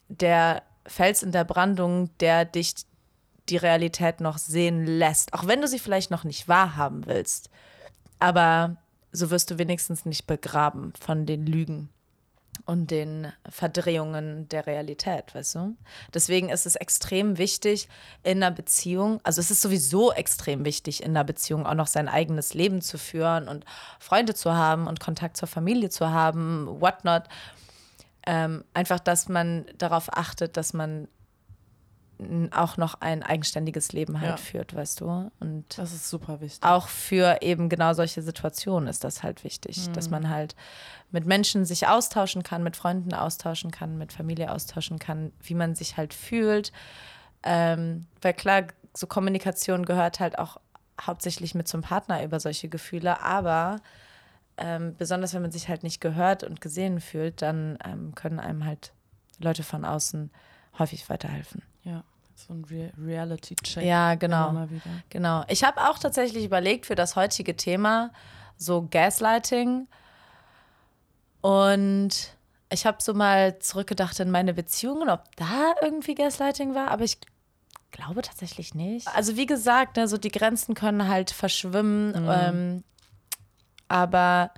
[0.10, 2.73] der Fels in der Brandung, der dich
[3.49, 7.49] die Realität noch sehen lässt, auch wenn du sie vielleicht noch nicht wahrhaben willst.
[8.19, 8.77] Aber
[9.12, 11.89] so wirst du wenigstens nicht begraben von den Lügen
[12.65, 15.76] und den Verdrehungen der Realität, weißt du?
[16.13, 17.88] Deswegen ist es extrem wichtig
[18.24, 22.08] in einer Beziehung, also es ist sowieso extrem wichtig in einer Beziehung auch noch sein
[22.08, 23.65] eigenes Leben zu führen und
[24.00, 27.24] Freunde zu haben und Kontakt zur Familie zu haben, whatnot.
[28.28, 31.08] Ähm, einfach, dass man darauf achtet, dass man
[32.52, 34.38] auch noch ein eigenständiges Leben halt Ja.
[34.38, 35.32] führt, weißt du?
[35.40, 36.64] Und Das ist super wichtig.
[36.64, 40.56] auch für eben genau solche Situationen ist das halt wichtig, dass man halt
[41.10, 45.76] mit Menschen sich austauschen kann, mit Freunden austauschen kann, mit Familie austauschen kann, wie man
[45.76, 46.72] sich halt fühlt.
[47.44, 50.58] Ähm, weil klar, so Kommunikation gehört halt auch
[51.00, 53.78] hauptsächlich mit zum Partner über solche Gefühle, aber
[54.58, 58.66] ähm, besonders wenn man sich halt nicht gehört und gesehen fühlt, dann ähm, können einem
[58.66, 58.94] halt
[59.40, 60.30] Leute von außen
[60.78, 61.64] häufig weiterhelfen.
[61.84, 62.04] Ja,
[62.36, 63.84] so ein Re Reality-Check.
[63.84, 64.67] Ja, genau.
[65.10, 65.44] Genau.
[65.48, 68.12] Ich habe auch tatsächlich überlegt für das heutige Thema
[68.58, 69.88] so Gaslighting.
[71.41, 72.38] Und
[72.72, 77.17] ich habe so mal zurückgedacht in meine Beziehungen, ob da irgendwie Gaslighting war, aber ich
[77.91, 79.08] glaube tatsächlich nicht.
[79.10, 82.13] Also wie gesagt, ne, so die Grenzen können halt verschwimmen.
[82.30, 82.84] Ähm,
[83.88, 84.52] aber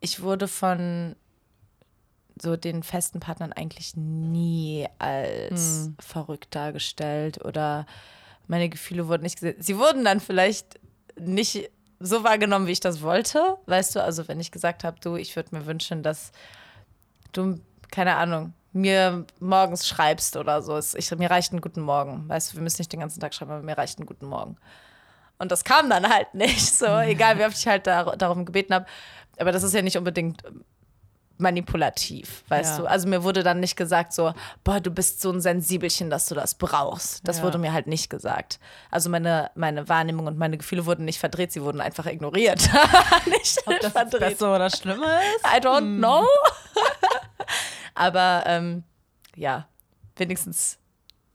[0.00, 1.16] ich wurde von
[2.40, 7.86] so den festen Partnern eigentlich nie als verrückt dargestellt oder
[8.46, 9.56] meine Gefühle wurden nicht gesehen.
[9.60, 10.78] Sie wurden dann vielleicht
[11.18, 13.56] nicht so wahrgenommen, wie ich das wollte.
[13.66, 16.30] Weißt du, also wenn ich gesagt habe, du, ich würde mir wünschen, dass
[17.32, 17.58] du,
[17.90, 20.78] keine Ahnung, mir morgens schreibst oder so.
[20.78, 22.28] Ich, mir reicht ein guten Morgen.
[22.28, 24.56] Weißt du, wir müssen nicht den ganzen Tag schreiben, aber mir reicht ein guten Morgen.
[25.38, 28.74] Und das kam dann halt nicht, so egal, wie oft ich halt dar darum gebeten
[28.74, 28.86] habe.
[29.38, 30.42] Aber das ist ja nicht unbedingt
[31.38, 32.84] manipulativ, weißt Ja.
[32.84, 32.86] du.
[32.90, 34.32] Also mir wurde dann nicht gesagt so,
[34.64, 37.26] boah, du bist so ein Sensibelchen, dass du das brauchst.
[37.28, 37.42] Das Ja.
[37.44, 38.58] wurde mir halt nicht gesagt.
[38.90, 42.60] Also meine, meine Wahrnehmung und meine Gefühle wurden nicht verdreht, sie wurden einfach ignoriert.
[43.26, 44.20] nicht Ob das verdreht.
[44.20, 45.46] besser oder schlimmer ist?
[45.46, 46.24] I don't know.
[47.94, 48.82] Aber ähm,
[49.34, 49.66] ja,
[50.16, 50.78] wenigstens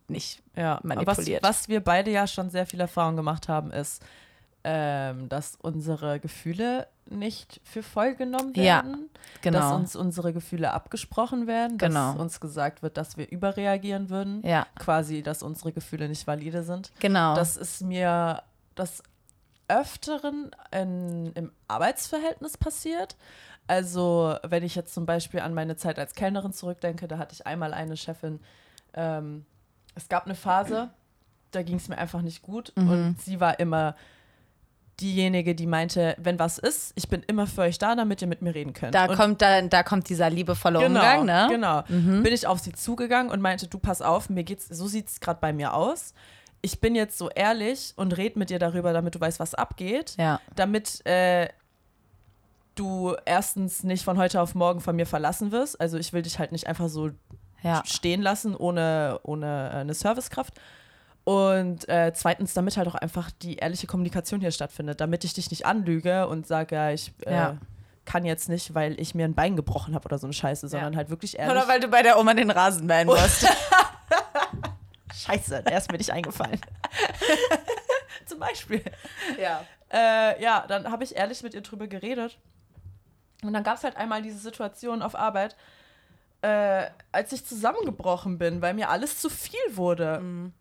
[0.07, 0.41] nicht.
[0.55, 1.41] Ja, manipuliert.
[1.43, 4.01] Was, was wir beide ja schon sehr viel Erfahrung gemacht haben, ist,
[4.63, 9.09] ähm, dass unsere Gefühle nicht für voll genommen Ja, werden.
[9.41, 9.59] Genau.
[9.59, 11.77] Dass uns unsere Gefühle abgesprochen werden.
[11.77, 12.11] Genau.
[12.13, 14.45] Dass uns gesagt wird, dass wir überreagieren würden.
[14.45, 16.91] ja, Quasi, dass unsere Gefühle nicht valide sind.
[16.99, 17.35] genau.
[17.35, 18.43] Das ist mir
[18.75, 19.03] das
[19.67, 23.15] Öfteren in, im Arbeitsverhältnis passiert.
[23.67, 27.47] Also, wenn ich jetzt zum Beispiel an meine Zeit als Kellnerin zurückdenke, da hatte ich
[27.47, 28.39] einmal eine Chefin,
[28.93, 29.45] ähm,
[29.95, 30.89] es gab eine Phase,
[31.51, 32.89] da ging es mir einfach nicht gut Mhm.
[32.89, 33.95] und sie war immer
[34.99, 38.41] diejenige, die meinte, wenn was ist, ich bin immer für euch da, damit ihr mit
[38.41, 38.93] mir reden könnt.
[38.93, 41.47] da und kommt da, da kommt dieser liebevolle genau, Umgang, ne?
[41.49, 41.81] Genau.
[41.87, 45.39] Bin ich auf sie zugegangen und meinte, du pass auf, mir geht's, so sieht's gerade
[45.39, 46.13] bei mir aus.
[46.61, 50.15] Ich bin jetzt so ehrlich und red mit dir darüber, damit du weißt, was abgeht.
[50.19, 50.39] Ja.
[50.55, 51.49] Damit äh,
[52.75, 55.79] du erstens nicht von heute auf morgen von mir verlassen wirst.
[55.81, 57.09] Also ich will dich halt nicht einfach so
[57.63, 57.81] Ja.
[57.85, 60.53] stehen lassen ohne, ohne äh, eine Servicekraft.
[61.31, 65.49] Und äh, zweitens, damit halt auch einfach die ehrliche Kommunikation hier stattfindet, damit ich dich
[65.49, 67.57] nicht anlüge und sage, ja, ich äh, Ja.
[68.05, 70.95] kann jetzt nicht, weil ich mir ein Bein gebrochen habe oder so eine Scheiße, sondern
[70.97, 71.55] halt wirklich ehrlich.
[71.55, 73.47] Oder weil du bei der Oma den Rasen mähen musst.
[75.13, 76.59] Scheiße, der ist mir nicht eingefallen.
[78.25, 78.83] Zum Beispiel.
[79.39, 79.63] ja.
[79.93, 82.37] Äh, ja, dann habe ich ehrlich mit ihr drüber geredet.
[83.43, 85.55] Und dann gab es halt einmal diese Situation auf Arbeit,
[86.41, 90.51] äh, als ich zusammengebrochen bin, weil mir alles zu viel wurde.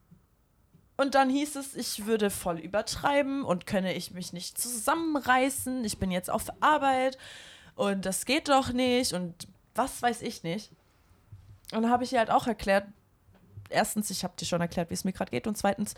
[1.01, 5.83] Und dann hieß es, ich würde voll übertreiben und könne ich mich nicht zusammenreißen.
[5.85, 7.17] Ich bin jetzt auf Arbeit
[7.75, 10.71] und das geht doch nicht und was weiß ich nicht.
[11.73, 12.85] Und dann habe ich ihr halt auch erklärt,
[13.71, 15.95] erstens, ich habe dir schon erklärt, wie es mir gerade geht und zweitens,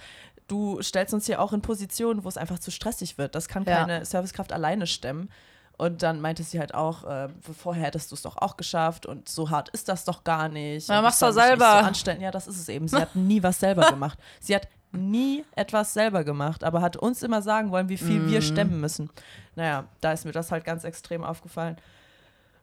[0.46, 3.34] du stellst uns hier auch in Positionen, wo es einfach zu stressig wird.
[3.34, 3.78] Das kann Ja.
[3.80, 5.30] keine Servicekraft alleine stemmen.
[5.78, 7.28] Und dann meinte sie halt auch, äh,
[7.60, 10.88] vorher hättest du es doch auch geschafft und so hart ist das doch gar nicht.
[10.88, 11.80] Na, und mach's ich soll doch mich nicht selber.
[11.80, 12.20] So anstellen.
[12.20, 12.86] Ja, das ist es eben.
[12.86, 14.16] Sie hat nie was selber gemacht.
[14.38, 18.28] Sie hat nie etwas selber gemacht, aber hat uns immer sagen wollen, wie viel Mhm.
[18.28, 19.10] wir stemmen müssen.
[19.56, 21.76] Naja, da ist mir das halt ganz extrem aufgefallen.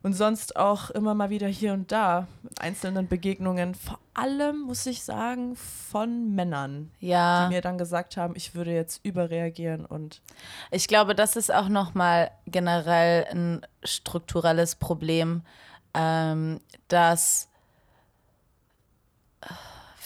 [0.01, 4.85] Und sonst auch immer mal wieder hier und da mit einzelnen Begegnungen, vor allem muss
[4.85, 7.47] ich sagen, von Männern, Ja.
[7.49, 10.21] die mir dann gesagt haben, ich würde jetzt überreagieren und
[10.71, 15.41] Ich glaube, das ist auch nochmal generell ein strukturelles Problem,
[15.93, 17.49] ähm, dass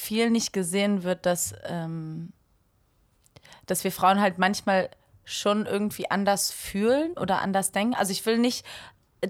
[0.03, 2.33] viel nicht gesehen wird, dass, ähm,
[3.65, 4.89] dass wir Frauen halt manchmal
[5.25, 7.95] schon irgendwie anders fühlen oder anders denken.
[7.95, 8.65] Also ich will nicht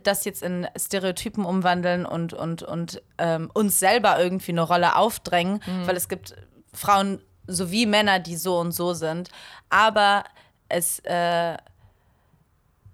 [0.03, 5.61] das jetzt in Stereotypen umwandeln und, und, und ähm, uns selber irgendwie eine Rolle aufdrängen,
[5.85, 6.35] weil es gibt
[6.73, 9.29] Frauen sowie Männer, die so und so sind.
[9.69, 10.23] Aber
[10.67, 11.57] es, äh,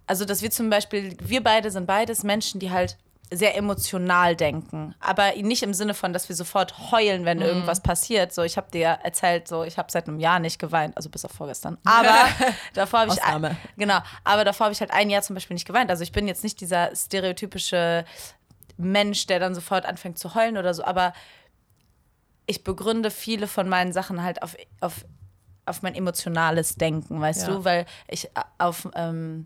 [0.07, 2.97] also dass wir zum Beispiel, wir beide sind beides Menschen, die halt
[3.31, 8.33] sehr emotional denken, aber nicht im Sinne von, dass wir sofort heulen, wenn irgendwas passiert.
[8.33, 11.23] So, ich habe dir erzählt, so ich habe seit einem Jahr nicht geweint, also bis
[11.25, 11.77] auf vorgestern.
[11.83, 12.27] Aber
[12.73, 13.55] davor habe ich Ausnahme.
[13.77, 15.91] genau, aber davor habe ich halt ein Jahr zum Beispiel nicht geweint.
[15.91, 18.03] Also ich bin jetzt nicht dieser stereotypische
[18.77, 21.13] Mensch, der dann sofort anfängt zu heulen oder so, aber
[22.47, 25.05] ich begründe viele von meinen Sachen halt auf, auf,
[25.67, 27.53] auf mein emotionales Denken, weißt Ja.
[27.53, 29.45] du, weil ich äh, auf ähm,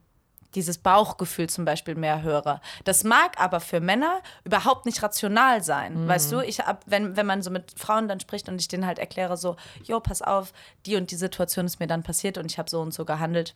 [0.55, 2.61] dieses Bauchgefühl zum Beispiel mehr höre.
[2.83, 6.39] Das mag aber für Männer überhaupt nicht rational sein, weißt du?
[6.41, 9.37] Ich hab, wenn, wenn man so mit Frauen dann spricht und ich denen halt erkläre
[9.37, 10.53] so, jo, pass auf,
[10.85, 13.55] die und die Situation ist mir dann passiert und ich habe so und so gehandelt,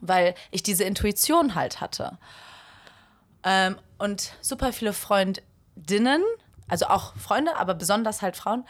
[0.00, 2.18] weil ich diese Intuition halt hatte.
[3.44, 6.22] Ähm, und super viele Freundinnen,
[6.68, 8.64] also auch Freunde, aber besonders halt Frauen,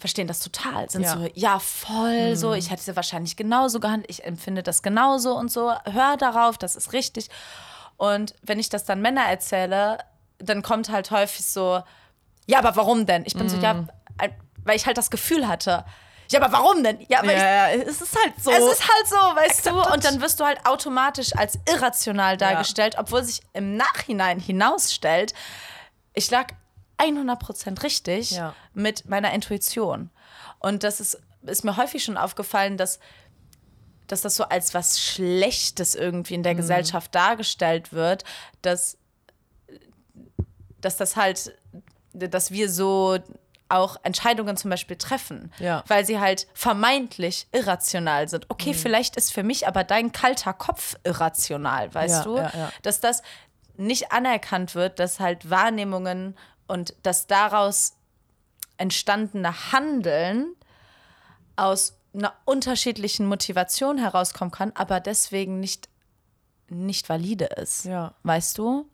[0.00, 0.90] verstehen das total.
[0.90, 1.16] Sind Ja.
[1.16, 5.52] so, ja, voll so, ich hätte sie wahrscheinlich genauso gehandelt, ich empfinde das genauso und
[5.52, 7.28] so, hör darauf, das ist richtig.
[7.96, 9.98] Und wenn ich das dann Männer erzähle,
[10.38, 11.82] dann kommt halt häufig so,
[12.46, 13.24] ja, aber warum denn?
[13.26, 13.84] Ich bin so, ja,
[14.18, 14.34] ein-
[14.64, 15.84] weil ich halt das Gefühl hatte,
[16.30, 17.04] ja, aber warum denn?
[17.08, 18.50] Ja, aber ich, ja, es ist halt so.
[18.52, 19.70] es ist halt so, weißt du?
[19.70, 19.94] Accepted.
[19.94, 25.34] Und dann wirst du halt automatisch als irrational dargestellt, obwohl sich im Nachhinein hinausstellt,
[26.14, 26.46] ich lag
[27.00, 28.54] 100% richtig Ja.
[28.74, 30.10] mit meiner Intuition.
[30.58, 32.98] Und das ist, ist mir häufig schon aufgefallen, dass,
[34.06, 36.58] dass das so als was Schlechtes irgendwie in der Mhm.
[36.58, 38.24] Gesellschaft dargestellt wird,
[38.62, 38.98] dass,
[40.80, 41.56] dass das halt,
[42.12, 43.18] dass wir so
[43.68, 45.84] auch Entscheidungen zum Beispiel treffen, Ja.
[45.86, 48.46] weil sie halt vermeintlich irrational sind.
[48.50, 48.74] Okay, Mhm.
[48.74, 52.70] vielleicht ist für mich aber dein kalter Kopf irrational, weißt Ja, du?
[52.82, 53.22] Dass das
[53.76, 56.36] nicht anerkannt wird, dass halt Wahrnehmungen
[56.70, 57.94] und das daraus
[58.78, 60.54] entstandene Handeln
[61.56, 65.88] aus einer unterschiedlichen Motivation herauskommen kann, aber deswegen nicht,
[66.68, 67.84] nicht valide ist.
[67.84, 68.14] Ja.
[68.22, 68.88] Weißt du?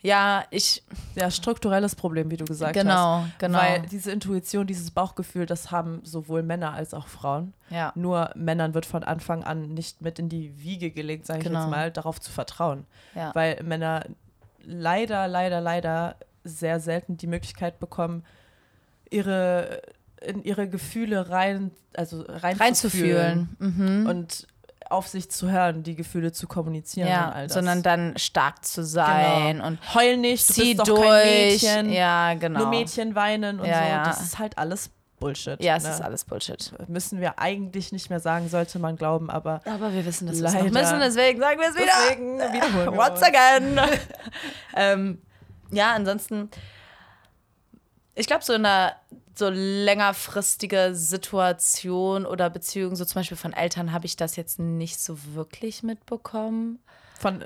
[0.00, 0.84] Ja, ich.
[1.16, 3.38] Ja, strukturelles Problem, wie du gesagt Genau, hast.
[3.40, 3.58] genau.
[3.58, 7.52] Weil diese Intuition, dieses Bauchgefühl, das haben sowohl Männer als auch Frauen.
[7.70, 7.90] Ja.
[7.96, 11.62] Nur Männern wird von Anfang an nicht mit in die Wiege gelegt, sage ich Genau.
[11.62, 12.86] jetzt mal, darauf zu vertrauen.
[13.16, 13.34] Ja.
[13.34, 14.04] Weil Männer
[14.62, 16.14] leider, leider, leider
[16.48, 18.24] sehr selten die Möglichkeit bekommen,
[19.10, 19.82] ihre
[20.20, 24.02] in ihre Gefühle rein, also reinzufühlen Reinzufühlen.
[24.02, 24.06] Mhm.
[24.08, 24.46] und
[24.90, 27.52] auf sich zu hören, die Gefühle zu kommunizieren und all Ja, das.
[27.52, 29.66] sondern dann stark zu sein Genau.
[29.68, 31.62] und heul nicht, du zieh bist doch durch.
[31.62, 31.92] kein Mädchen.
[31.92, 32.60] Ja, genau.
[32.60, 33.88] Nur Mädchen weinen und Ja, so.
[33.88, 34.04] ja.
[34.04, 35.62] Das ist halt alles Bullshit.
[35.62, 35.90] Ja, es ne?
[35.90, 36.72] ist alles Bullshit.
[36.88, 40.46] Müssen wir eigentlich nicht mehr sagen, sollte man glauben, aber Aber wir wissen, dass wir
[40.46, 40.64] es Leider.
[40.70, 41.92] müssen, deswegen sagen wir es wieder.
[42.08, 43.80] deswegen wiederholen wir Once again.
[44.76, 45.22] ähm,
[45.70, 46.50] ja, ansonsten,
[48.14, 48.92] ich glaube, so eine
[49.34, 55.00] so längerfristige Situation oder Beziehung, so zum Beispiel von Eltern, habe ich das jetzt nicht
[55.00, 56.80] so wirklich mitbekommen.
[57.20, 57.44] Von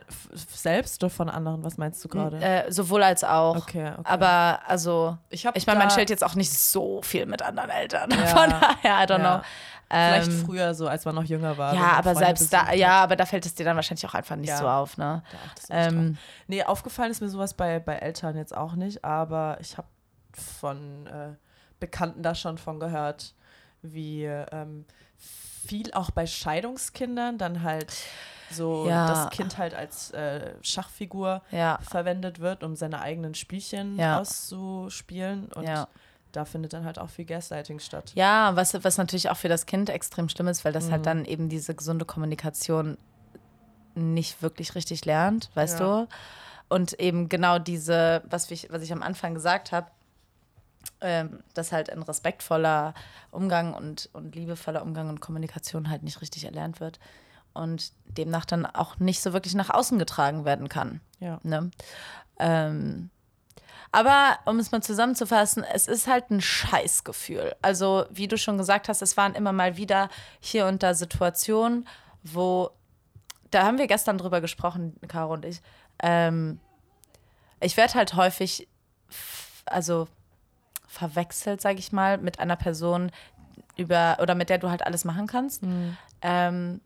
[0.54, 1.64] selbst oder von anderen?
[1.64, 2.38] Was meinst du gerade?
[2.38, 3.56] Äh, sowohl als auch.
[3.56, 4.02] Okay, okay.
[4.04, 8.10] Aber also, Ich ich meine, man stellt jetzt auch nicht so viel mit anderen Eltern.
[8.10, 8.26] Ja.
[8.26, 9.38] Von daher, I don't Ja.
[9.38, 9.44] know.
[9.92, 11.74] Vielleicht Ähm, früher so, als man noch jünger war.
[11.74, 14.48] ja, aber selbst da, ja, aber da fällt es dir dann wahrscheinlich auch einfach nicht
[14.48, 14.58] Ja.
[14.58, 15.22] so auf, ne?
[15.68, 16.16] Ähm.
[16.46, 19.88] Nee, aufgefallen ist mir sowas bei, bei Eltern jetzt auch nicht, aber ich habe
[20.32, 21.34] von äh,
[21.78, 23.34] Bekannten da schon von gehört,
[23.82, 24.86] wie ähm,
[25.18, 27.92] viel auch bei Scheidungskindern dann halt
[28.50, 29.06] so Ja.
[29.06, 31.78] das Kind halt als äh, Schachfigur Ja.
[31.82, 35.50] verwendet wird, um seine eigenen Spielchen auszuspielen.
[35.52, 35.88] Und Ja.
[36.32, 38.12] Da findet dann halt auch viel Gaslighting statt.
[38.14, 40.90] Ja, was, was natürlich auch für das Kind extrem schlimm ist, weil das Mhm.
[40.92, 42.96] halt dann eben diese gesunde Kommunikation
[43.94, 46.02] nicht wirklich richtig lernt, weißt Ja.
[46.04, 46.08] du?
[46.68, 49.88] Und eben genau diese, was ich, was ich am Anfang gesagt habe,
[51.00, 52.94] ähm, dass halt ein respektvoller
[53.30, 56.98] Umgang und, und liebevoller Umgang und Kommunikation halt nicht richtig erlernt wird
[57.52, 61.00] und demnach dann auch nicht so wirklich nach außen getragen werden kann.
[61.20, 61.38] Ja.
[61.42, 61.70] Ne?
[62.38, 63.10] Ähm,
[63.92, 67.54] aber um es mal zusammenzufassen, es ist halt ein Scheißgefühl.
[67.60, 70.08] Also, wie du schon gesagt hast, es waren immer mal wieder
[70.40, 71.86] hier und da Situationen,
[72.22, 72.70] wo,
[73.50, 75.60] da haben wir gestern drüber gesprochen, Caro und ich,
[76.02, 76.58] ähm,
[77.60, 78.66] ich werde halt häufig,
[79.66, 80.08] also
[80.88, 83.12] verwechselt, sage ich mal, mit einer Person
[83.76, 85.62] über oder mit der du halt alles machen kannst.
[86.22, 86.80] Ähm,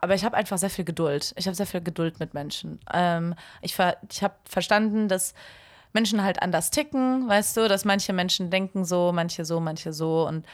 [0.00, 1.34] aber ich habe einfach sehr viel Geduld.
[1.36, 2.80] Ich habe sehr viel Geduld mit Menschen.
[2.92, 5.34] Ähm, ich ver ich habe verstanden, dass
[5.96, 10.28] Menschen halt anders ticken, weißt du, dass manche Menschen denken so, manche so, manche so
[10.28, 10.44] und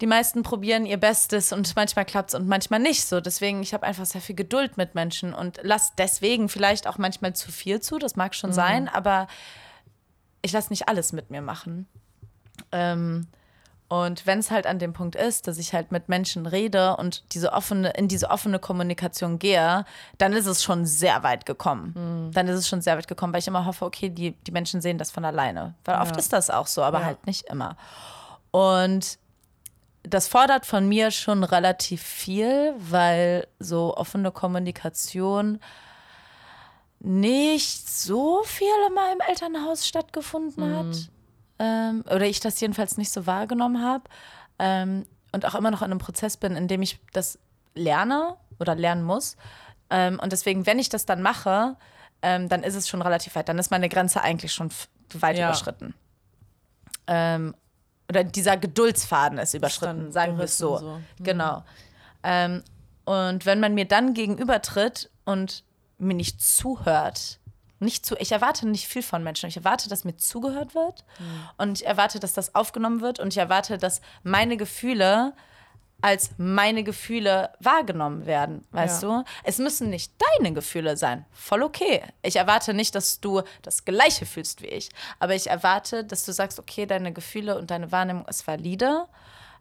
[0.00, 3.20] die meisten probieren ihr Bestes und manchmal klappt es und manchmal nicht so.
[3.20, 7.34] Deswegen, ich habe einfach sehr viel Geduld mit Menschen und lass deswegen vielleicht auch manchmal
[7.34, 9.28] zu viel zu, das mag schon sein, aber
[10.42, 11.86] ich lasse nicht alles mit mir machen.
[12.72, 13.28] Ähm,
[13.88, 17.22] und wenn es halt an dem Punkt ist, dass ich halt mit Menschen rede und
[17.34, 19.84] diese offene, in diese offene Kommunikation gehe,
[20.18, 22.30] dann ist es schon sehr weit gekommen.
[22.34, 24.80] Dann ist es schon sehr weit gekommen, weil ich immer hoffe, okay, die, die Menschen
[24.80, 25.74] sehen das von alleine.
[25.84, 26.18] Weil oft Ja.
[26.18, 27.04] ist das auch so, aber Ja.
[27.06, 27.76] halt nicht immer.
[28.50, 29.18] Und
[30.02, 35.60] das fordert von mir schon relativ viel, weil so offene Kommunikation
[37.00, 41.10] nicht so viel in meinem Elternhaus stattgefunden hat.
[41.58, 44.04] Ähm, oder ich das jedenfalls nicht so wahrgenommen habe.
[44.58, 47.38] Ähm, und auch immer noch in einem Prozess bin, in dem ich das
[47.74, 49.36] lerne oder lernen muss.
[49.90, 51.76] Ähm, und deswegen, wenn ich das dann mache,
[52.22, 53.48] ähm, dann ist es schon relativ weit.
[53.48, 54.70] Dann ist meine Grenze eigentlich schon
[55.14, 55.48] weit Ja.
[55.48, 55.94] überschritten.
[57.06, 57.54] Ähm,
[58.08, 60.78] oder dieser Geduldsfaden ist überschritten, sagen wir es so.
[60.78, 61.00] so.
[61.20, 61.64] Genau.
[62.22, 62.62] Ähm,
[63.04, 65.64] und wenn man mir dann gegenübertritt und
[65.98, 67.38] mir nicht zuhört,
[67.78, 69.48] nicht zu, ich erwarte nicht viel von Menschen.
[69.48, 71.04] Ich erwarte, dass mir zugehört wird
[71.58, 75.34] und ich erwarte, dass das aufgenommen wird und ich erwarte, dass meine Gefühle
[76.02, 79.08] als meine Gefühle wahrgenommen werden, weißt Ja.
[79.22, 79.24] du?
[79.44, 81.24] Es müssen nicht deine Gefühle sein.
[81.32, 82.02] Voll okay.
[82.22, 84.90] Ich erwarte nicht, dass du das Gleiche fühlst wie ich.
[85.20, 89.06] Aber ich erwarte, dass du sagst, okay, deine Gefühle und deine Wahrnehmung ist valide.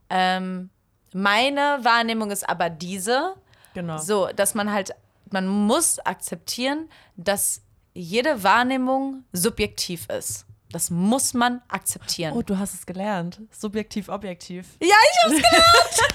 [0.09, 0.69] Ähm,
[1.13, 3.35] meine Wahrnehmung ist aber diese.
[3.73, 3.97] Genau.
[3.97, 4.93] So, dass man halt,
[5.31, 7.61] man muss akzeptieren, dass
[7.95, 10.45] jede Wahrnehmung subjektiv ist.
[10.71, 12.33] Das muss man akzeptieren.
[12.35, 13.39] Oh, du hast es gelernt.
[13.49, 14.67] Subjektiv, objektiv.
[14.81, 16.13] Ja, ich hab's gelernt.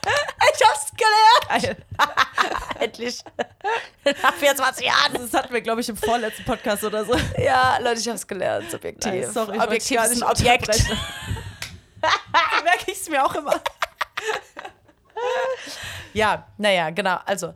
[0.54, 1.86] ich hab's gelernt.
[2.80, 3.22] Endlich.
[4.22, 5.12] Nach 24 Jahren.
[5.12, 7.14] Das hatten wir, glaube ich, im vorletzten Podcast oder so.
[7.36, 8.70] Ja, Leute, ich hab's gelernt.
[8.70, 9.12] Subjektiv.
[9.12, 10.72] Nein, sorry, Objektiv ist ein Objekt.
[10.74, 10.82] so
[12.64, 13.60] merke ich es mir auch immer.
[16.14, 17.18] Ja, naja, genau.
[17.26, 17.52] Also,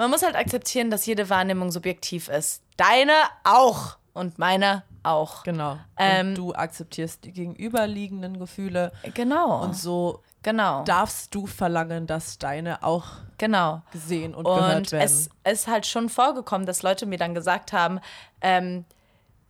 [0.00, 2.62] man muss halt akzeptieren, dass jede Wahrnehmung subjektiv ist.
[2.78, 3.12] Deine
[3.44, 5.42] auch und meine auch.
[5.42, 5.78] Genau.
[5.98, 9.62] Ähm, und du akzeptierst die gegenüberliegenden Gefühle Genau.
[9.62, 10.84] und so genau.
[10.84, 13.82] darfst du verlangen, dass deine auch genau.
[13.92, 15.04] gesehen und, gehört Und werden.
[15.04, 18.00] es ist halt schon vorgekommen, dass Leute mir dann gesagt haben,
[18.40, 18.86] ähm,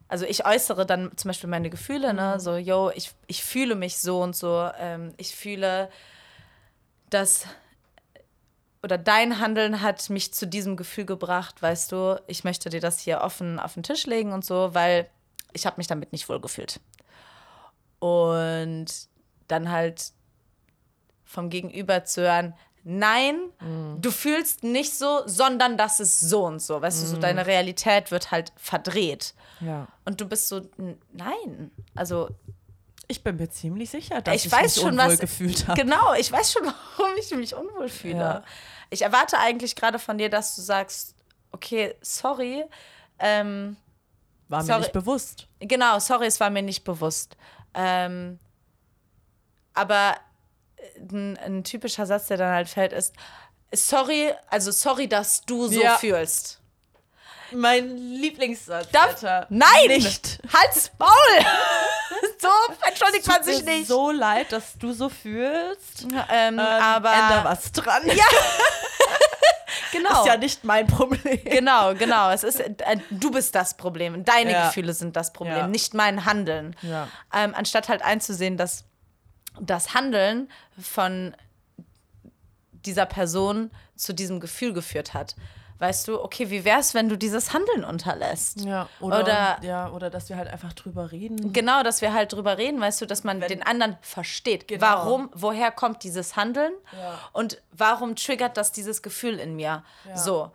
[0.08, 2.32] also ich äußere dann zum Beispiel meine Gefühle, ne?
[2.34, 2.40] Mhm.
[2.40, 4.68] So, yo, ich, ich fühle mich so und so.
[4.80, 5.88] Ähm, ich fühle,
[7.08, 7.46] dass
[8.82, 12.98] oder dein Handeln hat mich zu diesem Gefühl gebracht, weißt du, ich möchte dir das
[13.00, 15.08] hier offen auf den Tisch legen und so, weil
[15.52, 16.80] ich habe mich damit nicht wohl gefühlt.
[17.98, 18.86] Und
[19.48, 20.12] dann halt
[21.24, 23.36] vom Gegenüber zu hören, nein,
[24.00, 26.80] du fühlst nicht so, sondern das ist so und so.
[26.80, 29.34] Weißt du, so deine Realität wird halt verdreht.
[29.60, 29.86] ja.
[30.06, 30.62] Und du bist so,
[31.12, 31.70] nein.
[31.94, 32.30] Also,
[33.10, 35.18] Ich bin mir ziemlich sicher, dass ich, ich, weiß mich schon, unwohl was.
[35.18, 35.80] gefühlt habe.
[35.82, 36.62] Genau, ich weiß schon,
[36.96, 38.16] warum ich mich unwohl fühle.
[38.18, 38.44] Ja.
[38.88, 41.16] Ich erwarte eigentlich gerade von dir, dass du sagst,
[41.50, 42.64] okay, sorry.
[43.18, 43.76] Ähm,
[44.46, 44.80] War mir Sorry.
[44.80, 45.48] nicht bewusst.
[45.58, 47.36] Genau, sorry, es war mir nicht bewusst.
[47.74, 48.38] Ähm,
[49.74, 50.16] aber
[50.76, 53.12] äh, ein, ein typischer Satz, der dann halt fällt, ist:
[53.72, 55.98] Sorry, also sorry, dass du so Ja.
[55.98, 56.60] fühlst.
[57.52, 59.46] Mein Lieblingssatz, Darf-.
[59.48, 59.88] Nein!
[59.88, 60.38] Nicht.
[60.52, 61.10] Halt's Maul!
[62.40, 62.48] so
[62.88, 63.88] entschuldigt man Tut sich mir nicht.
[63.88, 66.04] so leid, dass du so fühlst.
[66.04, 68.02] ähm, Ähm, aber änder was dran.
[68.06, 68.24] Ja.
[69.92, 70.20] genau.
[70.22, 71.38] Ist ja nicht mein Problem.
[71.44, 72.30] Genau, genau.
[72.30, 74.24] Es ist, äh, du bist das Problem.
[74.24, 74.66] Deine Ja.
[74.68, 75.66] Gefühle sind das Problem, Ja.
[75.68, 76.76] nicht mein Handeln.
[76.82, 77.08] Ja.
[77.34, 78.84] Ähm, anstatt halt einzusehen, dass
[79.60, 81.36] das Handeln von
[82.72, 85.36] dieser Person zu diesem Gefühl geführt hat.
[85.80, 88.60] Weißt du, okay, wie wär's, wenn du dieses Handeln unterlässt?
[88.60, 91.52] Ja, oder, Oder- ja, oder dass wir halt einfach drüber reden.
[91.52, 94.68] Genau, dass wir halt drüber reden, weißt du, dass man den anderen versteht.
[94.68, 94.82] Genau.
[94.82, 97.18] Warum, woher kommt dieses Handeln Ja.
[97.32, 99.82] und warum triggert das dieses Gefühl in mir?
[100.14, 100.52] So.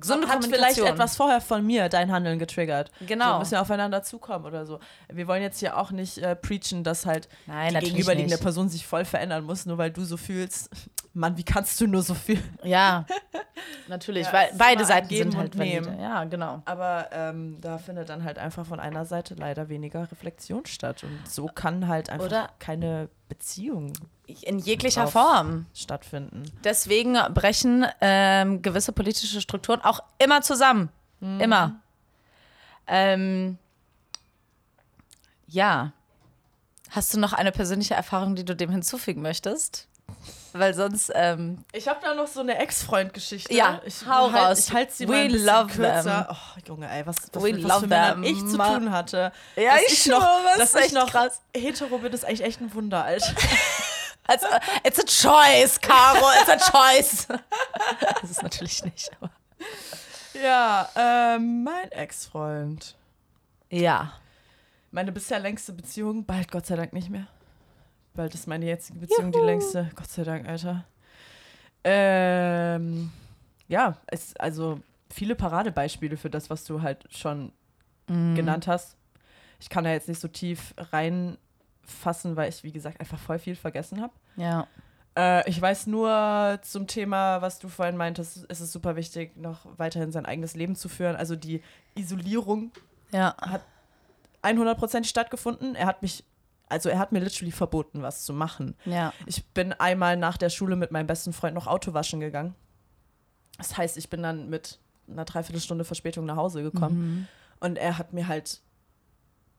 [0.00, 2.92] Gesunde hat vielleicht etwas vorher von mir dein Handeln getriggert.
[3.06, 3.32] Genau.
[3.34, 4.78] So müssen wir aufeinander zukommen oder so.
[5.12, 8.42] Wir wollen jetzt hier auch nicht äh, preachen, dass halt Nein, die gegenüberliegende nicht.
[8.42, 10.70] Person sich voll verändern muss, nur weil du so fühlst.
[11.18, 12.58] Mann, wie kannst du nur so fühlen?
[12.62, 13.04] Ja,
[13.88, 15.96] natürlich, Ja, weil beide Seiten sind halt valide.
[16.00, 16.62] Ja, genau.
[16.64, 21.02] Aber ähm, da findet dann halt einfach von einer Seite leider weniger Reflexion statt.
[21.02, 23.92] Und so kann halt einfach Oder- keine Beziehung
[24.42, 25.08] In jeglicher.
[25.08, 25.66] Form.
[25.74, 26.44] stattfinden.
[26.62, 30.88] Deswegen brechen ähm, gewisse politische Strukturen auch immer zusammen.
[31.20, 31.40] Mhm.
[31.40, 31.80] Immer.
[32.86, 33.58] Ähm,
[35.48, 35.92] ja.
[36.90, 39.88] Hast du noch eine persönliche Erfahrung, die du dem hinzufügen möchtest?
[40.52, 43.52] Weil sonst, ähm, Ich habe da noch so eine Ex-Freund-Geschichte.
[43.52, 44.58] Ja, ich hau halt, raus.
[44.68, 46.02] Ich halte sie We mal ein love kürzer.
[46.02, 46.26] them.
[46.30, 48.22] Oh, Junge, ey, was, was, We was love für them.
[48.22, 49.32] ich zu tun hatte.
[49.56, 50.26] Ja, ich ich noch,
[50.56, 51.42] das dass ich noch krass.
[51.54, 53.32] hetero bin, ist eigentlich echt ein Wunder, Alter.
[54.26, 54.46] also,
[54.84, 57.26] it's a choice, Caro, it's a choice.
[58.20, 59.30] das ist natürlich nicht, aber.
[60.40, 62.96] ja, ähm, mein Ex-Freund.
[63.70, 64.12] Ja.
[64.90, 67.26] Meine bisher längste Beziehung, bald Gott sei Dank nicht mehr.
[68.18, 69.46] Bald ist meine jetzige Beziehung die Juhu.
[69.46, 69.90] längste.
[69.94, 70.84] Gott sei Dank, Alter.
[71.84, 73.10] Ähm,
[73.68, 77.52] ja, es, also viele Paradebeispiele für das, was du halt schon
[78.08, 78.96] genannt hast.
[79.60, 83.54] Ich kann da jetzt nicht so tief reinfassen, weil ich, wie gesagt, einfach voll viel
[83.54, 84.12] vergessen habe.
[84.36, 84.66] Ja.
[85.16, 89.66] Äh, ich weiß nur zum Thema, was du vorhin meintest, ist es super wichtig, noch
[89.76, 91.16] weiterhin sein eigenes Leben zu führen.
[91.16, 91.62] Also die
[91.94, 92.72] Isolierung
[93.12, 93.36] Ja.
[94.42, 95.74] 100% stattgefunden.
[95.74, 96.24] Er hat mich,
[96.68, 98.76] also er hat mir literally verboten, was zu machen.
[98.84, 99.12] Ja.
[99.26, 102.54] Ich bin einmal nach der Schule mit meinem besten Freund noch Auto waschen gegangen.
[103.56, 104.78] Das heißt, ich bin dann mit
[105.10, 107.28] einer Dreiviertelstunde Verspätung nach Hause gekommen.
[107.60, 108.60] Und er hat mir halt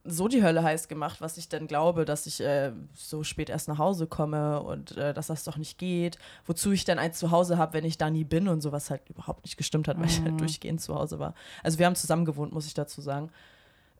[0.05, 3.67] so die Hölle heiß gemacht, was ich denn glaube, dass ich äh, so spät erst
[3.67, 6.17] nach Hause komme und äh, dass das doch nicht geht.
[6.45, 9.01] Wozu ich denn eins zu Hause habe, wenn ich da nie bin und sowas halt
[9.09, 11.33] überhaupt nicht gestimmt hat, weil ich halt durchgehend zu Hause war.
[11.63, 13.29] Also wir haben zusammen gewohnt, muss ich dazu sagen.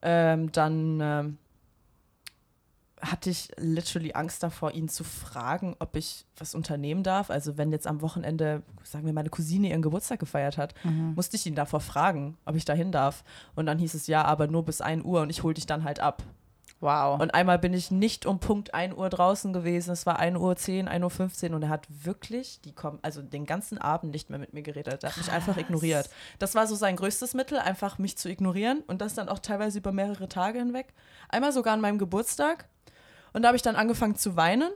[0.02, 1.38] Ähm, dann ähm,
[3.02, 7.30] hatte ich literally Angst davor, ihn zu fragen, ob ich was unternehmen darf.
[7.30, 10.74] Also wenn jetzt am Wochenende, sagen wir, meine Cousine ihren Geburtstag gefeiert hat,
[11.16, 13.24] musste ich ihn davor fragen, ob ich dahin darf.
[13.56, 15.84] Und dann hieß es ja, aber nur bis 1 Uhr und ich hol dich dann
[15.84, 16.24] halt ab.
[16.82, 17.20] Wow.
[17.20, 19.92] Und einmal bin ich nicht um Punkt 1 Uhr draußen gewesen.
[19.92, 23.22] Es war 1 Uhr 10, 1 Uhr 15 und er hat wirklich die kom also
[23.22, 25.04] den ganzen Abend nicht mehr mit mir geredet.
[25.04, 26.10] Er hat mich einfach ignoriert.
[26.40, 29.80] Das war so sein größtes Mittel, einfach mich zu ignorieren und das dann auch teilweise
[29.80, 30.94] über mehrere Tage hinweg.
[31.28, 32.66] Einmal sogar an meinem Geburtstag.
[33.34, 34.72] Und da habe ich dann angefangen zu weinen.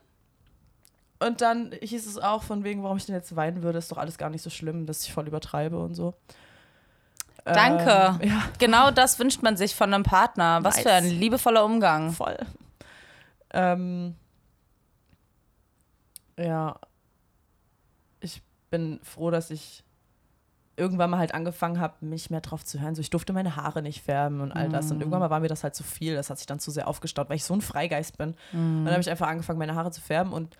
[1.19, 3.97] Und dann hieß es auch von wegen, warum ich denn jetzt weinen würde, ist doch
[3.97, 6.13] alles gar nicht so schlimm, dass ich voll übertreibe und so.
[7.45, 8.17] Danke.
[8.21, 10.59] Ähm, ja, Genau das wünscht man sich von einem Partner.
[10.63, 10.83] Was Nice.
[10.83, 12.11] für ein liebevoller Umgang.
[12.11, 12.37] voll.
[13.51, 14.15] Ähm,
[16.37, 16.75] ja,
[18.19, 19.83] ich bin froh, dass ich
[20.75, 22.95] irgendwann mal halt angefangen habe, mich mehr drauf zu hören.
[22.95, 24.91] So, ich durfte meine Haare nicht färben und all das.
[24.91, 26.15] Und irgendwann mal war mir das halt zu viel.
[26.15, 28.35] Das hat sich dann zu sehr aufgestaut, weil ich so ein Freigeist bin.
[28.53, 30.33] Und dann habe ich einfach angefangen, meine Haare zu färben.
[30.33, 30.57] Und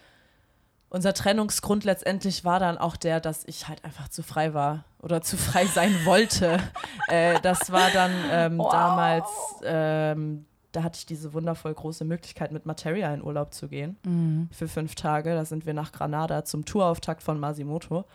[0.90, 5.22] unser Trennungsgrund letztendlich war dann auch der, dass ich halt einfach zu frei war oder
[5.24, 6.60] zu frei sein wollte.
[7.08, 8.72] äh, das war dann ähm, Wow.
[8.72, 9.30] damals,
[9.64, 14.68] ähm, da hatte ich diese wundervoll große Möglichkeit, mit Materia in Urlaub zu gehen für
[14.68, 15.34] fünf Tage.
[15.34, 18.06] Da sind wir nach Granada zum Tourauftakt von Masimoto.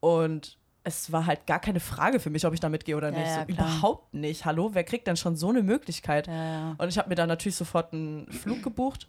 [0.00, 3.18] Und es war halt gar keine Frage für mich, ob ich da mitgehe oder Ja,
[3.18, 3.28] nicht.
[3.28, 4.44] ja, so, überhaupt nicht.
[4.44, 6.26] Hallo, wer kriegt denn schon so eine Möglichkeit?
[6.26, 6.74] Ja.
[6.78, 9.08] Und ich habe mir dann natürlich sofort einen Flug gebucht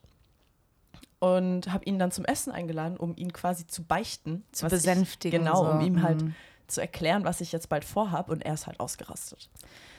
[1.20, 4.44] und habe ihn dann zum Essen eingeladen, um ihn quasi zu beichten.
[4.52, 5.70] Zu was ich- besänftigen, genau, so.
[5.72, 6.36] um ihm halt Mhm.
[6.68, 8.30] zu erklären, was ich jetzt bald vorhab.
[8.30, 9.50] Und er ist halt ausgerastet.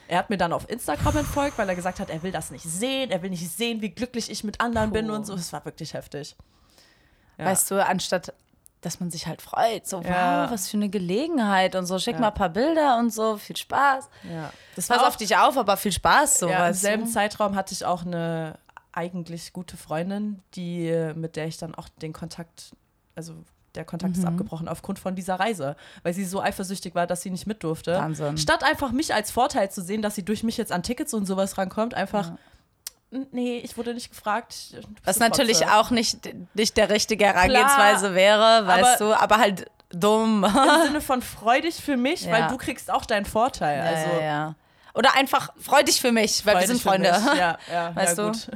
[0.09, 2.63] Er hat mir dann auf Instagram entfolgt, weil er gesagt hat, er will das nicht
[2.65, 3.09] sehen.
[3.09, 5.13] Er will nicht sehen, wie glücklich ich mit anderen bin Puh.
[5.15, 5.33] und so.
[5.33, 6.35] Es war wirklich heftig.
[7.37, 8.33] Weißt du, anstatt
[8.85, 10.51] dass man sich halt freut, so, wow, Ja.
[10.51, 12.21] was für eine Gelegenheit und so, schick Ja.
[12.21, 14.09] mal ein paar Bilder und so, viel Spaß.
[14.31, 14.51] ja.
[14.75, 17.11] Das Pass auf dich auf, aber viel Spaß, so, ja, Im selben du?
[17.11, 18.57] Zeitraum hatte ich auch eine
[18.91, 22.73] eigentlich gute Freundin, die mit der ich dann auch den Kontakt,
[23.15, 23.33] also
[23.75, 24.21] der Kontakt Mhm.
[24.21, 27.63] ist abgebrochen aufgrund von dieser Reise, weil sie so eifersüchtig war, dass sie nicht mit
[27.63, 27.93] durfte.
[27.95, 28.37] Wahnsinn.
[28.37, 31.25] Statt einfach mich als Vorteil zu sehen, dass sie durch mich jetzt an Tickets und
[31.25, 32.37] sowas rankommt, einfach, "N-
[33.31, 34.55] nee, ich wurde nicht gefragt.
[35.03, 36.17] Was natürlich Fotze." auch nicht,
[36.55, 40.43] nicht der richtige Herangehensweise wäre, weißt aber- du, aber halt dumm.
[40.43, 42.31] Im Sinne von freudig für mich, Ja.
[42.31, 43.81] weil du kriegst auch deinen Vorteil.
[43.81, 44.55] also, ja, ja.
[44.95, 47.11] Oder einfach freu dich für mich, weil wir freu sind dich für Freunde.
[47.11, 47.39] mich.
[47.39, 48.31] Ja, ja, Weißt ja, du?
[48.31, 48.47] gut.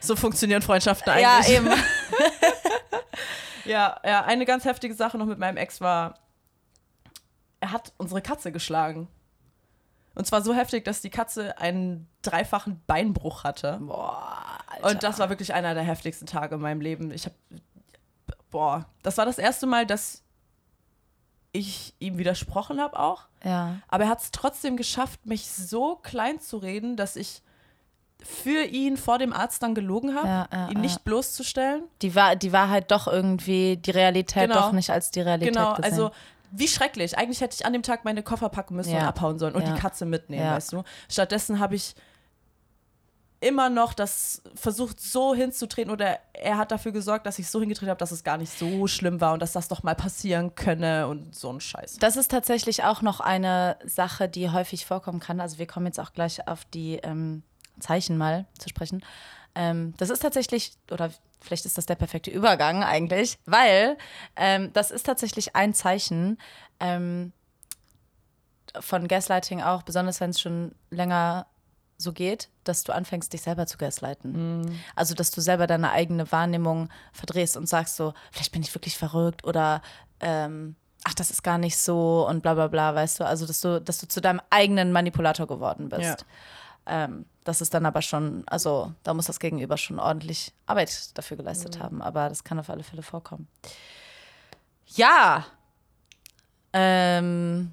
[0.00, 1.56] So funktionieren Freundschaften Ja, eigentlich.
[1.56, 1.70] eben.
[3.64, 6.18] Ja, ja, eine ganz heftige Sache noch mit meinem Ex war,
[7.60, 9.08] er hat unsere Katze geschlagen.
[10.14, 13.78] Und zwar so heftig, dass die Katze einen dreifachen Beinbruch hatte.
[13.82, 14.88] Boah, Alter.
[14.88, 17.10] Und das war wirklich einer der heftigsten Tage in meinem Leben.
[17.10, 17.34] Ich habe,
[18.50, 20.22] boah, das war das erste Mal, dass
[21.52, 23.26] ich ihm widersprochen habe auch.
[23.44, 23.76] ja.
[23.88, 27.42] Aber er hat es trotzdem geschafft, mich so klein zu reden, dass ich
[28.22, 31.84] für ihn vor dem Arzt dann gelogen habe, Ja, ja, ihn nicht bloßzustellen.
[32.02, 34.62] Die, war, die Wahrheit doch irgendwie, die Realität Genau.
[34.62, 35.84] doch nicht als die Realität Genau, gesehen.
[35.84, 36.10] also
[36.50, 37.16] wie schrecklich.
[37.18, 39.00] Eigentlich hätte ich an dem Tag meine Koffer packen müssen Ja.
[39.00, 39.72] und abhauen sollen und Ja.
[39.74, 40.52] die Katze mitnehmen, Ja.
[40.56, 40.82] weißt du.
[41.08, 41.94] Stattdessen habe ich
[43.40, 47.90] immer noch das versucht so hinzutreten oder er hat dafür gesorgt, dass ich so hingetreten
[47.90, 51.08] habe, dass es gar nicht so schlimm war und dass das doch mal passieren könne
[51.08, 51.96] und so ein Scheiß.
[51.98, 55.40] Das ist tatsächlich auch noch eine Sache, die häufig vorkommen kann.
[55.40, 57.42] Also wir kommen jetzt auch gleich auf die ähm,
[57.80, 59.04] Zeichen mal zu sprechen.
[59.54, 63.96] Ähm, das ist tatsächlich, oder vielleicht ist das der perfekte Übergang eigentlich, weil
[64.36, 66.38] ähm, das ist tatsächlich ein Zeichen
[66.80, 67.32] ähm,
[68.80, 71.46] von Gaslighting auch, besonders wenn es schon länger
[71.96, 74.62] so geht, dass du anfängst, dich selber zu gaslighten.
[74.62, 74.80] Mhm.
[74.96, 78.98] Also, dass du selber deine eigene Wahrnehmung verdrehst und sagst so, vielleicht bin ich wirklich
[78.98, 79.80] verrückt oder
[80.20, 80.74] ähm,
[81.04, 83.26] ach, das ist gar nicht so und bla bla bla, weißt du?
[83.26, 86.24] Also, dass du, dass du zu deinem eigenen Manipulator geworden bist.
[86.86, 91.36] Ähm, das ist dann aber schon, also da muss das Gegenüber schon ordentlich Arbeit dafür
[91.36, 93.48] geleistet haben, aber das kann auf alle Fälle vorkommen.
[94.86, 95.46] Ja.
[96.72, 97.72] Ähm,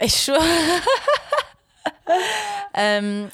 [0.00, 0.42] ich schwöre.
[2.74, 3.28] ähm,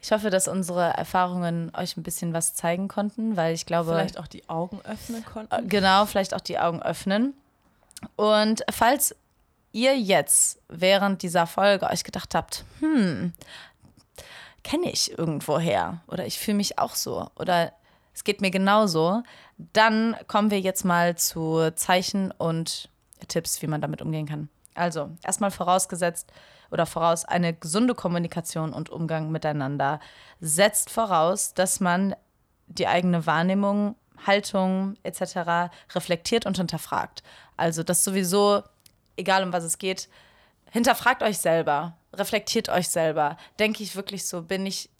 [0.00, 3.92] ich hoffe, dass unsere Erfahrungen euch ein bisschen was zeigen konnten, weil ich glaube.
[3.92, 5.68] Vielleicht auch die Augen öffnen konnten.
[5.68, 7.34] Genau, vielleicht auch die Augen öffnen.
[8.16, 9.14] Und falls
[9.74, 13.32] ihr jetzt während dieser Folge euch gedacht habt, hm,
[14.62, 17.72] kenne ich irgendwoher oder ich fühle mich auch so oder
[18.14, 19.22] es geht mir genauso,
[19.58, 22.88] dann kommen wir jetzt mal zu Zeichen und
[23.26, 24.48] Tipps, wie man damit umgehen kann.
[24.74, 26.32] Also, erstmal vorausgesetzt
[26.70, 30.00] oder voraus, eine gesunde Kommunikation und Umgang miteinander
[30.40, 32.14] setzt voraus, dass man
[32.66, 33.96] die eigene Wahrnehmung,
[34.26, 35.70] Haltung etc.
[35.94, 37.22] reflektiert und hinterfragt.
[37.56, 38.62] Also das sowieso,
[39.16, 40.08] egal um was es geht,
[40.70, 43.36] hinterfragt euch selber, reflektiert euch selber.
[43.58, 44.90] Denke ich wirklich so, bin ich,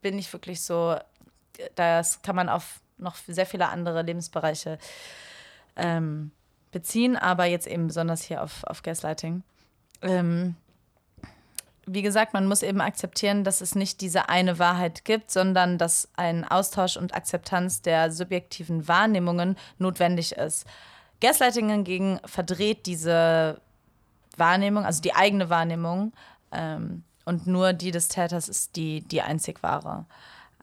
[0.00, 0.96] bin ich wirklich so,
[1.74, 4.78] das kann man auf noch sehr viele andere Lebensbereiche
[5.76, 6.30] ähm,
[6.70, 9.42] beziehen, aber jetzt eben besonders hier auf, auf Gaslighting.
[10.02, 10.56] Ähm,
[11.86, 16.08] wie gesagt, man muss eben akzeptieren, dass es nicht diese eine Wahrheit gibt, sondern dass
[16.16, 20.64] ein Austausch und Akzeptanz der subjektiven Wahrnehmungen notwendig ist.
[21.22, 23.60] Gaslighting hingegen verdreht diese
[24.36, 26.12] Wahrnehmung, also die eigene Wahrnehmung,
[26.50, 30.06] ähm, und nur die des Täters ist die, die einzig wahre.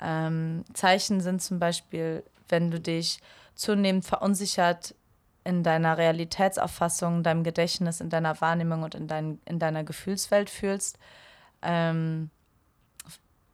[0.02, 3.22] Ähm, Zeichen sind zum Beispiel, wenn du dich
[3.56, 4.94] zunehmend verunsichert
[5.44, 11.00] in deiner Realitätsauffassung, deinem Gedächtnis, in deiner Wahrnehmung und in, dein, in deiner Gefühlswelt fühlst.
[11.62, 12.30] Ähm,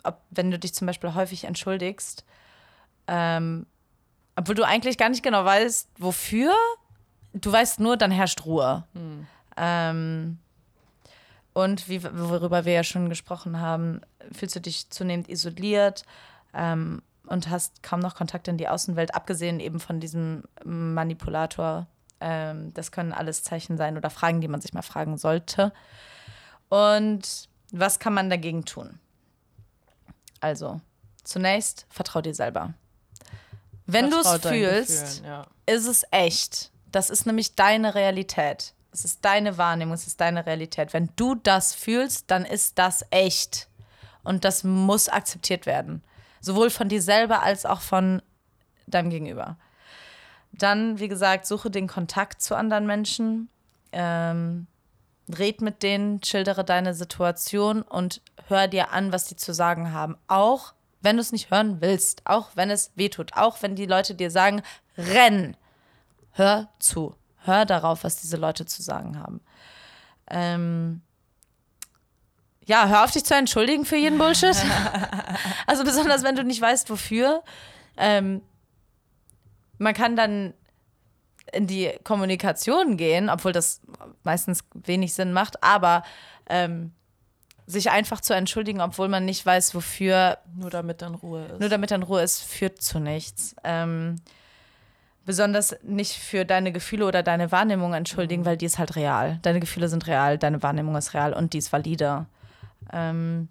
[0.03, 2.26] ob, wenn du dich zum Beispiel häufig entschuldigst,
[3.08, 3.66] ähm,
[4.36, 6.53] obwohl du eigentlich gar nicht genau weißt, wofür,
[7.36, 8.83] du weißt nur, dann herrscht Ruhe.
[9.57, 10.39] Ähm,
[11.53, 16.03] und wie, worüber wir ja schon gesprochen haben, fühlst du dich zunehmend isoliert
[16.53, 21.88] ähm, und hast kaum noch Kontakt in die Außenwelt, abgesehen eben von diesem Manipulator.
[22.19, 25.71] Ähm, das können alles Zeichen sein oder Fragen, die man sich mal fragen sollte.
[26.69, 28.99] Und was kann man dagegen tun?
[30.39, 30.81] Also,
[31.23, 32.73] zunächst vertrau dir selber.
[33.86, 35.47] Wenn du es fühlst, Gefühlen, ja.
[35.65, 36.71] ist es echt.
[36.96, 38.74] Das ist nämlich deine Realität.
[38.93, 40.93] Es ist deine Wahrnehmung, es ist deine Realität.
[40.93, 43.68] Wenn du das fühlst, dann ist das echt.
[44.24, 46.06] Und das muss akzeptiert werden.
[46.39, 48.22] Sowohl von dir selber als auch von
[48.88, 49.58] deinem Gegenüber.
[50.54, 53.50] Dann, wie gesagt, suche den Kontakt zu anderen Menschen.
[53.91, 54.68] Ähm,
[55.28, 60.16] red mit denen, schildere deine Situation und hör dir an, was die zu sagen haben.
[60.30, 64.16] Auch wenn du es nicht hören willst, auch wenn es wehtut, auch wenn die Leute
[64.16, 64.64] dir sagen,
[64.98, 65.58] renn,
[66.36, 67.15] hör zu.
[67.38, 69.41] Hör darauf, was diese Leute zu sagen haben.
[70.29, 71.01] Ähm,
[72.65, 74.55] ja, hör auf dich zu entschuldigen für jeden Bullshit.
[75.67, 77.43] also besonders, wenn du nicht weißt, wofür.
[77.97, 78.41] Ähm,
[79.77, 80.53] man kann dann
[81.53, 83.81] in die Kommunikation gehen, obwohl das
[84.23, 86.03] meistens wenig Sinn macht, aber
[86.49, 86.91] ähm,
[87.67, 91.59] sich einfach zu entschuldigen, obwohl man nicht weiß, wofür, Nur damit dann Ruhe ist.
[91.59, 93.55] nur damit dann Ruhe ist, führt zu nichts.
[93.63, 94.17] Ähm,
[95.26, 99.39] besonders nicht für deine Gefühle oder deine Wahrnehmung entschuldigen, weil die ist halt real.
[99.41, 102.26] Deine Gefühle sind real, deine Wahrnehmung ist real und die ist valide.
[102.93, 103.49] Ähm,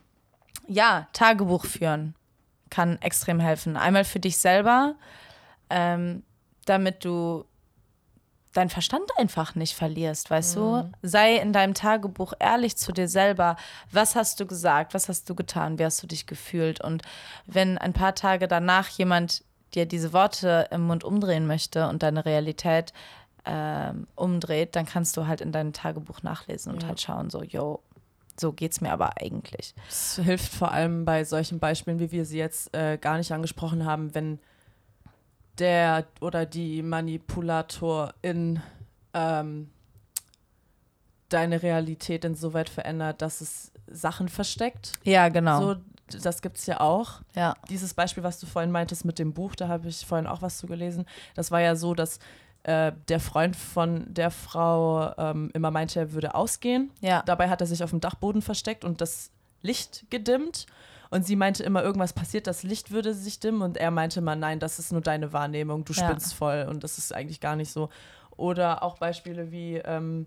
[0.68, 2.14] ja, Tagebuch führen
[2.70, 3.76] kann extrem helfen.
[3.76, 4.94] Einmal für dich selber,
[5.70, 6.22] ähm,
[6.64, 7.44] damit du
[8.52, 10.90] deinen Verstand einfach nicht verlierst, weißt du?
[11.02, 13.56] Sei in deinem Tagebuch ehrlich zu dir selber.
[13.90, 14.94] Was hast du gesagt?
[14.94, 15.78] Was hast du getan?
[15.78, 16.80] Wie hast du dich gefühlt?
[16.80, 17.02] Und
[17.46, 19.42] wenn ein paar Tage danach jemand
[19.74, 22.92] dir diese Worte im Mund umdrehen möchte und deine Realität
[23.44, 26.88] ähm, umdreht, dann kannst du halt in deinem Tagebuch nachlesen und Ja.
[26.88, 27.80] halt schauen, so, yo,
[28.40, 29.74] so geht's mir aber eigentlich.
[29.88, 33.84] Es hilft vor allem bei solchen Beispielen, wie wir sie jetzt äh, gar nicht angesprochen
[33.84, 34.38] haben, wenn
[35.58, 38.60] der oder die Manipulatorin
[39.12, 39.70] ähm,
[41.28, 44.92] deine Realität insoweit verändert, dass es Sachen versteckt.
[45.04, 45.60] Ja, genau.
[45.60, 45.80] So,
[46.22, 47.20] das gibt es ja auch.
[47.34, 47.54] Ja.
[47.68, 50.58] Dieses Beispiel, was du vorhin meintest mit dem Buch, da habe ich vorhin auch was
[50.58, 51.06] zu gelesen.
[51.34, 52.18] Das war ja so, dass
[52.64, 56.90] äh, der Freund von der Frau ähm, immer meinte, er würde ausgehen.
[57.00, 57.22] Ja.
[57.26, 59.30] Dabei hat er sich auf dem Dachboden versteckt und das
[59.62, 60.66] Licht gedimmt.
[61.10, 63.62] Und sie meinte immer, irgendwas passiert, das Licht würde sich dimmen.
[63.62, 66.04] Und er meinte immer, nein, das ist nur deine Wahrnehmung, du Ja.
[66.08, 67.88] spinnst voll und das ist eigentlich gar nicht so.
[68.36, 70.26] Oder auch Beispiele wie, ähm,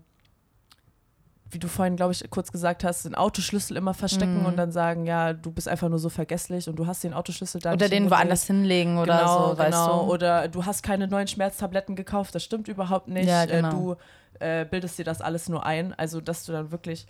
[1.50, 4.46] wie du vorhin, glaube ich, kurz gesagt hast, den Autoschlüssel immer verstecken Mhm.
[4.46, 7.60] und dann sagen, ja, du bist einfach nur so vergesslich und du hast den Autoschlüssel
[7.60, 10.04] da Oder den woanders hinlegen oder genau, so, weißt genau.
[10.04, 10.12] du.
[10.12, 13.28] Oder du hast keine neuen Schmerztabletten gekauft, das stimmt überhaupt nicht.
[13.28, 13.70] Ja, äh, genau.
[13.70, 13.96] du
[14.40, 15.94] äh, bildest dir das alles nur ein.
[15.94, 17.06] Also, dass du dann wirklich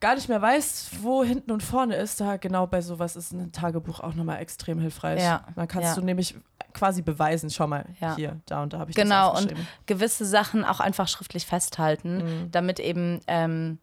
[0.00, 2.20] gar nicht mehr weißt, wo hinten und vorne ist.
[2.20, 5.22] Da genau bei sowas ist ein Tagebuch auch nochmal extrem hilfreich.
[5.22, 5.94] Ja, Dann kannst ja.
[5.94, 6.34] du nämlich
[6.74, 8.14] quasi beweisen, schau mal, Ja.
[8.16, 9.68] hier, da und da habe ich Genau, das und aufgeschrieben.
[9.86, 12.50] gewisse Sachen auch einfach schriftlich festhalten, Mhm.
[12.50, 13.78] damit eben ähm,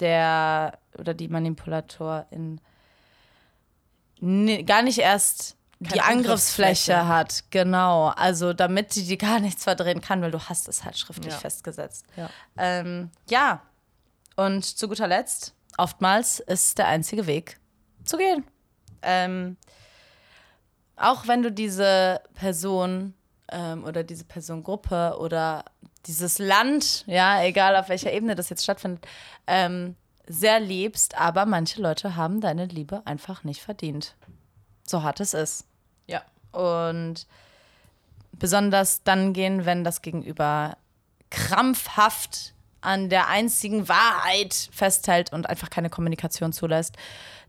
[0.00, 2.60] der oder die Manipulatorin
[4.20, 7.08] ni- gar nicht erst die Angriffsfläche Angriffsfläche.
[7.08, 7.44] hat.
[7.50, 11.34] Genau, also damit die, die gar nichts verdrehen kann, weil du hast es halt schriftlich
[11.34, 11.38] Ja.
[11.40, 12.06] festgesetzt.
[12.16, 12.30] Ja.
[12.56, 13.60] Ähm, ja,
[14.36, 17.58] und zu guter Letzt, oftmals ist der einzige Weg
[18.04, 18.44] zu gehen.
[19.02, 19.56] Ähm,
[20.96, 23.14] auch wenn du diese Person
[23.50, 25.64] ähm, oder diese Personengruppe oder
[26.06, 29.06] dieses Land, ja, egal auf welcher Ebene das jetzt stattfindet,
[29.46, 34.16] ähm, sehr liebst, aber manche Leute haben deine Liebe einfach nicht verdient.
[34.86, 35.66] So hart es ist.
[36.06, 36.22] Ja.
[36.52, 37.26] Und
[38.32, 40.76] besonders dann gehen, wenn das Gegenüber
[41.30, 42.53] krampfhaft
[42.84, 46.96] an der einzigen Wahrheit festhält und einfach keine Kommunikation zulässt,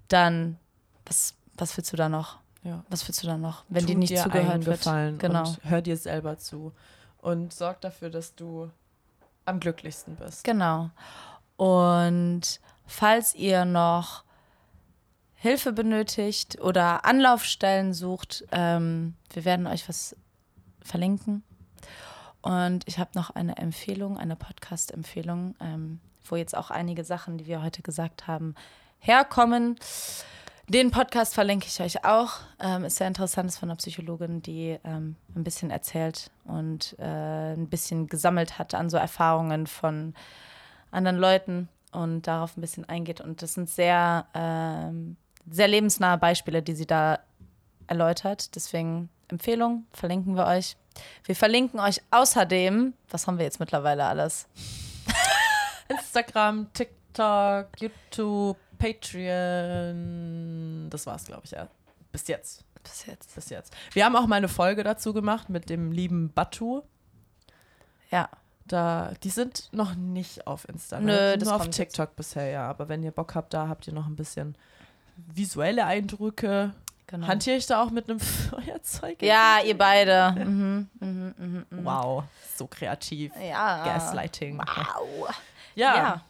[0.08, 0.58] dann
[1.06, 2.40] was, was willst du da noch?
[2.66, 2.84] ja.
[2.90, 5.20] Was willst du da noch, wenn Tu dir nicht zugehört wird?
[5.20, 5.56] Genau.
[5.64, 6.74] hör dir selber zu.
[7.20, 8.70] Und sorg dafür, dass du
[9.46, 10.44] am glücklichsten bist.
[10.44, 10.90] Genau.
[11.56, 14.24] Und falls ihr noch
[15.36, 20.16] Hilfe benötigt oder Anlaufstellen sucht, ähm, wir werden euch was
[20.82, 21.44] verlinken.
[22.46, 27.48] Und ich habe noch eine Empfehlung, eine Podcast-Empfehlung, ähm, wo jetzt auch einige Sachen, die
[27.48, 28.54] wir heute gesagt haben,
[29.00, 29.80] herkommen.
[30.70, 32.34] Den Podcast verlinke ich euch auch.
[32.60, 37.54] Ähm, ist sehr interessant, ist von einer Psychologin, die ähm, ein bisschen erzählt und äh,
[37.54, 40.14] ein bisschen gesammelt hat an so Erfahrungen von
[40.91, 43.22] anderen Leuten und darauf ein bisschen eingeht.
[43.22, 45.18] Und das sind sehr, ähm,
[45.50, 47.18] sehr lebensnahe Beispiele, die sie da
[47.88, 48.56] erläutert.
[48.56, 50.78] Deswegen Empfehlung, verlinken wir euch.
[51.26, 54.48] Wir verlinken euch außerdem, was haben wir jetzt mittlerweile alles?
[55.90, 60.08] Instagram, TikTok, YouTube, Patreon.
[60.90, 61.68] Das war's, glaube ich, ja.
[62.12, 62.64] Bis jetzt.
[62.84, 63.36] Bis jetzt.
[63.36, 63.74] Bis jetzt.
[63.94, 66.84] Wir haben auch mal eine Folge dazu gemacht mit dem lieben Batu.
[68.12, 68.30] Ja.
[68.68, 71.06] Da, die sind noch nicht auf Instagram.
[71.06, 71.90] Nö, das nur auf kommt jetzt.
[71.90, 72.68] TikTok bisher, ja.
[72.68, 74.58] Aber wenn ihr Bock habt, da habt ihr noch ein bisschen
[75.18, 76.74] visuelle Eindrücke.
[77.08, 77.28] Genau.
[77.28, 79.22] Hantiere ich da auch mit einem Feuerzeug?
[79.22, 80.34] ja, ihr beide.
[80.45, 81.86] Mhm, mhm, mhm, mhm.
[81.86, 82.24] Wow,
[82.56, 83.32] so kreativ.
[83.39, 83.84] Ja.
[83.86, 84.58] Gaslighting.
[84.58, 85.30] Wow.
[85.76, 85.95] Ja.
[85.95, 86.22] Ja.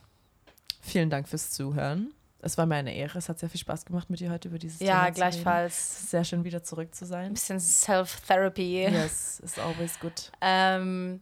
[0.82, 2.11] Vielen Dank fürs Zuhören.
[2.41, 3.17] Es war mir eine Ehre.
[3.17, 5.15] Es hat sehr viel Spaß gemacht, mit dir heute über dieses Ja, Thema zu reden.
[5.15, 5.73] gleichfalls.
[5.73, 7.34] Es ist sehr schön, wieder zurück zu Ein sein.
[7.34, 8.84] bisschen Self-Therapy.
[8.84, 10.32] Yes, is always good.
[10.41, 11.21] Ähm,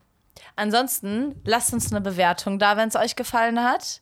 [0.57, 4.01] ansonsten lasst uns eine Bewertung da, wenn es euch gefallen hat.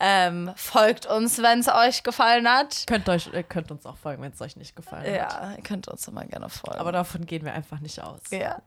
[0.00, 2.84] Ähm, folgt uns, wenn es euch gefallen hat.
[2.86, 5.32] Könnt, euch, ihr könnt uns auch folgen, wenn es euch nicht gefallen hat.
[5.32, 6.78] Ja, ihr könnt uns immer gerne folgen.
[6.78, 8.20] Aber davon gehen wir einfach nicht aus.
[8.30, 8.62] ja.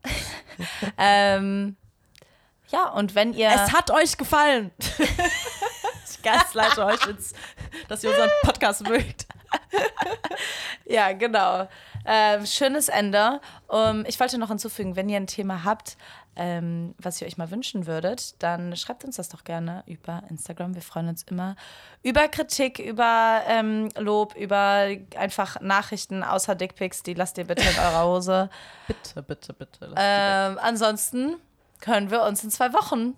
[0.97, 1.77] ähm,
[2.67, 3.49] ja, und wenn ihr.
[3.49, 4.71] Es hat euch gefallen.
[6.09, 7.34] ich gasleite euch, ins,
[7.89, 9.25] dass ihr unseren Podcast mögt.
[10.86, 11.67] Ja, genau.
[12.05, 13.39] Ähm, schönes Ende.
[13.67, 15.97] Um, ich wollte noch hinzufügen, wenn ihr ein Thema habt,
[16.36, 20.75] ähm, was ihr euch mal wünschen würdet, dann schreibt uns das doch gerne über Instagram.
[20.75, 21.55] Wir freuen uns immer
[22.03, 27.03] über Kritik, über ähm, Lob, über einfach Nachrichten außer Dickpics.
[27.03, 28.49] Die lasst ihr bitte in eurer Hose.
[28.88, 29.93] Bitte, bitte, bitte.
[29.97, 31.36] ähm, ansonsten
[31.86, 33.15] hören wir uns in zwei Wochen.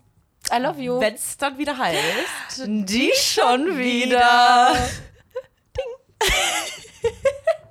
[0.51, 0.99] I love you.
[0.99, 2.65] Wenn es dann wieder heißt.
[2.67, 4.73] die schon wieder.
[5.77, 6.29] Ding.